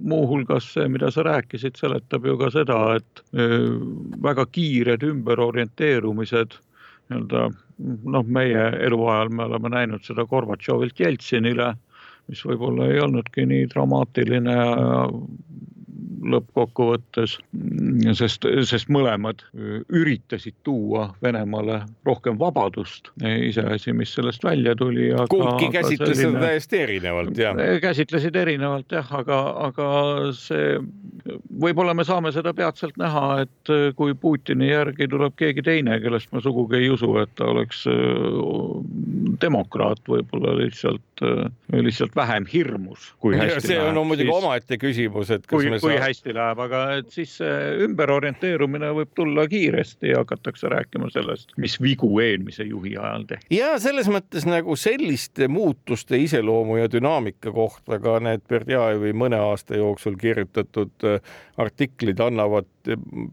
muuhulgas 0.00 0.72
see, 0.72 0.88
mida 0.88 1.10
sa 1.12 1.22
rääkisid, 1.22 1.76
seletab 1.76 2.24
ju 2.24 2.36
ka 2.40 2.48
seda, 2.50 2.96
et 2.96 3.22
väga 4.22 4.46
kiired 4.48 5.02
ümberorienteerumised 5.04 6.56
nii-öelda 7.10 7.50
noh, 8.14 8.24
meie 8.26 8.64
eluajal 8.86 9.28
me 9.34 9.44
oleme 9.44 9.68
näinud 9.68 10.04
seda 10.06 10.24
Gorbatšovilt 10.24 11.00
Jeltsinile, 11.00 11.74
mis 12.30 12.42
võib-olla 12.46 12.86
ei 12.88 13.00
olnudki 13.02 13.46
nii 13.50 13.66
dramaatiline 13.72 14.56
lõppkokkuvõttes, 16.20 17.36
sest, 18.18 18.44
sest 18.68 18.90
mõlemad 18.92 19.42
üritasid 19.88 20.56
tuua 20.66 21.08
Venemaale 21.22 21.80
rohkem 22.06 22.38
vabadust, 22.40 23.10
iseasi, 23.24 23.94
mis 23.96 24.12
sellest 24.16 24.44
välja 24.44 24.74
tuli. 24.76 25.10
kumbki 25.32 25.70
käsitles 25.72 26.16
selline, 26.18 26.36
seda 26.36 26.46
täiesti 26.46 26.82
erinevalt, 26.84 27.40
jah. 27.40 27.62
käsitlesid 27.82 28.36
erinevalt 28.36 28.92
jah, 28.92 29.12
aga, 29.20 29.40
aga 29.68 29.88
see, 30.36 30.76
võib-olla 31.62 31.94
me 31.96 32.04
saame 32.08 32.32
seda 32.36 32.52
peatselt 32.56 33.00
näha, 33.00 33.46
et 33.46 33.74
kui 33.96 34.14
Putini 34.20 34.70
järgi 34.70 35.08
tuleb 35.10 35.36
keegi 35.40 35.64
teine, 35.64 36.00
kellest 36.04 36.32
ma 36.34 36.44
sugugi 36.44 36.82
ei 36.82 36.92
usu, 36.92 37.14
et 37.22 37.32
ta 37.40 37.48
oleks 37.54 37.86
demokraat, 39.40 40.02
võib-olla 40.08 40.56
lihtsalt, 40.60 41.24
lihtsalt 41.72 42.16
vähem 42.16 42.48
hirmus. 42.50 43.12
see 43.64 43.80
on 43.80 43.94
no, 43.96 44.04
muidugi 44.04 44.28
siis... 44.28 44.36
omaette 44.42 44.80
küsimus, 44.80 45.32
et 45.32 45.46
kas 45.46 45.56
kui, 45.56 45.70
me 45.72 45.80
kui 45.80 45.96
saa 45.96 46.09
hästi 46.10 46.34
läheb, 46.36 46.62
aga 46.66 46.82
et 47.00 47.10
siis 47.14 47.36
ümberorienteerumine 47.86 48.92
võib 48.96 49.12
tulla 49.16 49.46
kiiresti 49.50 50.12
ja 50.12 50.22
hakatakse 50.24 50.70
rääkima 50.72 51.10
sellest, 51.14 51.54
mis 51.60 51.78
vigu 51.82 52.10
eelmise 52.22 52.66
juhi 52.68 52.96
ajal 52.96 53.26
tehti. 53.30 53.54
ja 53.56 53.72
selles 53.82 54.10
mõttes 54.12 54.46
nagu 54.48 54.76
selliste 54.76 55.48
muutuste 55.48 56.18
iseloomu 56.20 56.80
ja 56.80 56.90
dünaamika 56.92 57.52
kohta 57.54 58.00
ka 58.02 58.18
need 58.24 58.44
Berdjajevi 58.50 59.14
mõne 59.16 59.40
aasta 59.40 59.78
jooksul 59.78 60.18
kirjutatud 60.20 61.06
äh, 61.06 61.20
artiklid 61.60 62.20
annavad 62.20 62.68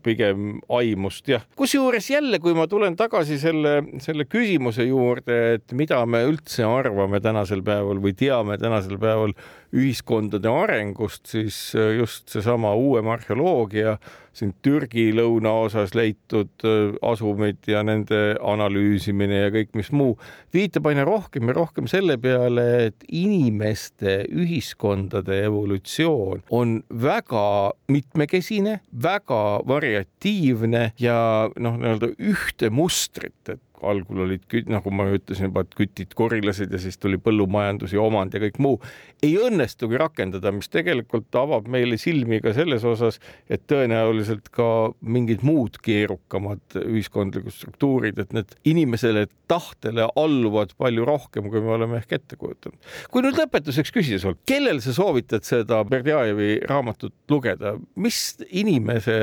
pigem 0.04 0.60
aimust, 0.74 1.28
jah. 1.32 1.46
kusjuures 1.56 2.10
jälle, 2.12 2.40
kui 2.44 2.56
ma 2.58 2.68
tulen 2.68 2.98
tagasi 3.00 3.38
selle, 3.40 3.80
selle 4.04 4.28
küsimuse 4.28 4.88
juurde, 4.88 5.38
et 5.58 5.76
mida 5.78 6.02
me 6.10 6.24
üldse 6.28 6.66
arvame 6.68 7.22
tänasel 7.24 7.64
päeval 7.66 8.02
või 8.04 8.16
teame 8.18 8.60
tänasel 8.62 9.00
päeval 9.00 9.36
ühiskondade 9.76 10.52
arengust, 10.52 11.26
siis 11.28 11.58
just 11.98 12.30
seesama 12.32 12.76
uuem 12.80 13.10
arheoloogia 13.12 13.98
siin 14.38 14.54
Türgi 14.62 15.10
lõunaosas 15.16 15.94
leitud 15.98 16.66
äh, 16.68 16.94
asumid 17.06 17.68
ja 17.70 17.82
nende 17.86 18.38
analüüsimine 18.38 19.42
ja 19.46 19.52
kõik, 19.54 19.74
mis 19.78 19.90
muu, 19.96 20.16
viitab 20.54 20.90
aina 20.92 21.06
rohkem 21.08 21.50
ja 21.50 21.58
rohkem 21.58 21.90
selle 21.90 22.18
peale, 22.22 22.68
et 22.90 23.08
inimeste 23.08 24.20
ühiskondade 24.30 25.42
evolutsioon 25.48 26.46
on 26.54 26.80
väga 27.04 27.48
mitmekesine, 27.92 28.80
väga 29.04 29.44
variatiivne 29.68 30.92
ja 31.02 31.20
noh, 31.58 31.80
nii-öelda 31.82 32.14
ühte 32.18 32.72
mustrit, 32.74 33.40
et 33.50 33.62
algul 33.86 34.24
olid, 34.26 34.46
nagu 34.70 34.92
ma 34.94 35.08
ütlesin 35.14 35.50
juba, 35.50 35.64
et 35.66 35.76
kütid, 35.78 36.14
korilased 36.18 36.74
ja 36.74 36.80
siis 36.82 36.98
tuli 37.02 37.20
põllumajandus 37.22 37.94
ja 37.96 38.02
omand 38.04 38.34
ja 38.34 38.42
kõik 38.42 38.60
muu, 38.64 38.80
ei 39.26 39.36
õnnestugi 39.42 40.00
rakendada, 40.02 40.52
mis 40.56 40.70
tegelikult 40.74 41.36
avab 41.38 41.68
meile 41.72 41.98
silmi 42.02 42.40
ka 42.44 42.54
selles 42.58 42.86
osas, 42.88 43.20
et 43.50 43.66
tõenäoliselt 43.70 44.50
ka 44.54 44.70
mingid 45.02 45.46
muud 45.48 45.80
keerukamad 45.84 46.80
ühiskondlikud 46.84 47.54
struktuurid, 47.54 48.20
et 48.22 48.34
need 48.36 48.56
inimesele 48.70 49.28
tahtele 49.48 50.08
alluvad 50.20 50.74
palju 50.78 51.06
rohkem, 51.08 51.52
kui 51.52 51.62
me 51.64 51.76
oleme 51.78 52.02
ehk 52.02 52.18
ette 52.20 52.40
kujutanud. 52.40 52.78
kui 53.12 53.24
nüüd 53.26 53.38
lõpetuseks 53.40 53.94
küsida 53.96 54.22
sult, 54.22 54.42
kellel 54.50 54.82
sa 54.84 54.96
soovitad 54.96 55.46
seda 55.48 55.84
Berdjajevi 55.88 56.64
raamatut 56.68 57.16
lugeda, 57.32 57.78
mis 57.96 58.38
inimese 58.50 59.18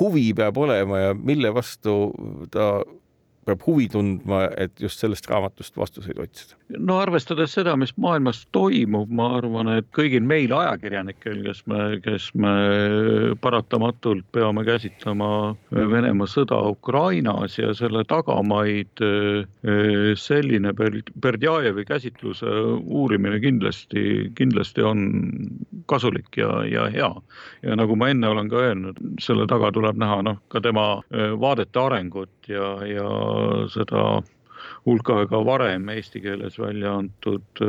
huvi 0.00 0.32
peab 0.36 0.58
olema 0.58 1.06
ja 1.06 1.14
mille 1.14 1.52
vastu 1.54 1.96
ta 2.52 2.72
peab 3.46 3.62
huvi 3.66 3.88
tundma, 3.90 4.44
et 4.60 4.80
just 4.80 5.02
sellest 5.02 5.26
raamatust 5.30 5.76
vastuseid 5.78 6.18
otsida? 6.22 6.58
no 6.78 6.98
arvestades 7.02 7.52
seda, 7.52 7.74
mis 7.76 7.92
maailmas 8.00 8.44
toimub, 8.56 9.10
ma 9.12 9.28
arvan, 9.36 9.68
et 9.76 9.88
kõigil 9.96 10.24
meil 10.24 10.52
ajakirjanikel, 10.56 11.42
kes 11.44 11.62
me, 11.68 11.80
kes 12.04 12.30
me 12.38 12.52
paratamatult 13.42 14.24
peame 14.32 14.64
käsitlema 14.64 15.28
Venemaa 15.72 16.30
sõda 16.30 16.60
Ukrainas 16.70 17.58
ja 17.58 17.74
selle 17.76 18.04
tagamaid, 18.08 19.02
selline 20.22 20.72
Berdjajevi 20.72 21.84
käsitluse 21.88 22.56
uurimine 22.82 23.40
kindlasti, 23.42 24.32
kindlasti 24.38 24.86
on 24.86 25.04
kasulik 25.90 26.40
ja, 26.40 26.62
ja 26.68 26.86
hea. 26.92 27.12
ja 27.62 27.76
nagu 27.76 27.96
ma 27.98 28.08
enne 28.12 28.30
olen 28.32 28.48
ka 28.52 28.64
öelnud, 28.68 29.02
selle 29.20 29.46
taga 29.50 29.72
tuleb 29.74 29.98
näha 30.00 30.22
noh, 30.24 30.40
ka 30.52 30.62
tema 30.64 30.86
vaadete 31.12 31.80
arengut 31.82 32.48
ja, 32.48 32.74
ja 32.86 33.08
seda 33.72 34.22
hulk 34.86 35.10
aega 35.14 35.44
varem 35.46 35.88
eesti 35.92 36.22
keeles 36.24 36.58
välja 36.58 36.96
antud 37.02 37.64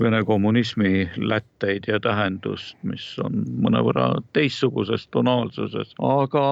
Vene 0.00 0.24
kommunismi 0.26 1.08
lätteid 1.16 1.86
ja 1.88 2.00
tähendust, 2.02 2.76
mis 2.86 3.04
on 3.22 3.44
mõnevõrra 3.62 4.08
teistsuguses 4.34 5.06
tonaalsuses, 5.14 5.94
aga 6.02 6.44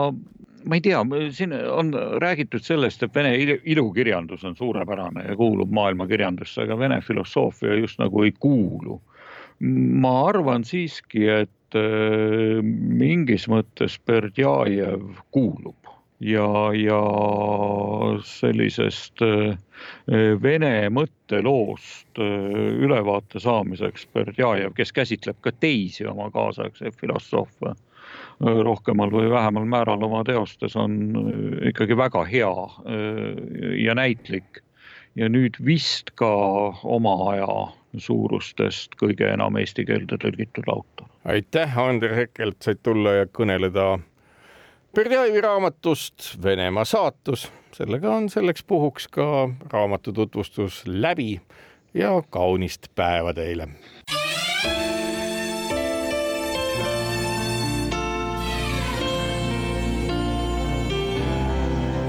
ma 0.65 0.79
ei 0.79 0.85
tea, 0.85 1.01
siin 1.35 1.55
on 1.55 1.91
räägitud 2.23 2.63
sellest, 2.63 3.03
et 3.03 3.15
vene 3.15 3.35
ilukirjandus 3.75 4.45
on 4.47 4.57
suurepärane 4.59 5.27
ja 5.29 5.37
kuulub 5.39 5.75
maailmakirjandusse, 5.75 6.63
aga 6.67 6.79
vene 6.79 7.01
filosoofia 7.03 7.75
just 7.81 7.99
nagu 8.03 8.23
ei 8.23 8.35
kuulu. 8.39 9.01
ma 10.03 10.13
arvan 10.29 10.65
siiski, 10.67 11.27
et 11.29 11.77
mingis 12.99 13.47
mõttes 13.49 13.99
Berdjajev 14.07 15.23
kuulub 15.31 15.82
ja, 16.23 16.47
ja 16.75 17.01
sellisest 18.27 19.23
äh, 19.27 19.57
vene 20.43 20.73
mõtteloost 20.95 22.21
äh, 22.23 22.51
ülevaate 22.85 23.43
saamiseks 23.43 24.07
Berdjajev, 24.15 24.75
kes 24.79 24.95
käsitleb 24.95 25.41
ka 25.43 25.55
teisi 25.61 26.07
oma 26.09 26.31
kaasaegseid 26.35 26.99
filosoofe 27.01 27.75
rohkemal 28.43 29.13
või 29.13 29.29
vähemal 29.31 29.67
määral 29.71 30.03
oma 30.03 30.25
teostes, 30.27 30.75
on 30.77 31.15
ikkagi 31.69 31.95
väga 31.97 32.25
hea 32.27 32.51
ja 33.79 33.95
näitlik. 33.95 34.63
ja 35.15 35.29
nüüd 35.29 35.57
vist 35.65 36.11
ka 36.17 36.27
oma 36.83 37.13
aja 37.31 37.55
suurustest 38.01 38.97
kõige 39.01 39.29
enam 39.29 39.57
eesti 39.61 39.85
keelde 39.85 40.17
tõlgitud 40.19 40.69
autor. 40.73 41.07
aitäh, 41.25 41.79
Ander 41.79 42.15
Hekelt, 42.15 42.63
said 42.63 42.81
tulla 42.83 43.13
ja 43.13 43.27
kõneleda 43.27 43.99
Berdjajevi 44.95 45.41
raamatust 45.41 46.43
Venemaa 46.43 46.85
saatus, 46.85 47.47
sellega 47.73 48.11
on 48.13 48.29
selleks 48.29 48.65
puhuks 48.65 49.09
ka 49.09 49.49
raamatu 49.73 50.13
tutvustus 50.13 50.83
läbi 50.87 51.41
ja 51.95 52.23
kaunist 52.31 52.87
päeva 52.95 53.33
teile. 53.35 53.69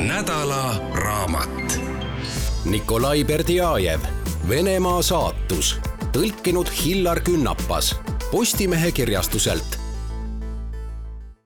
nädala 0.07 0.75
raamat. 0.93 1.79
Nikolai 2.65 3.23
Berdjajev, 3.23 4.01
Venemaa 4.49 5.01
saatus, 5.01 5.79
tõlkinud 6.11 6.67
Hillar 6.83 7.21
Künnapas 7.21 7.95
Postimehe 8.31 8.91
kirjastuselt 8.91 9.82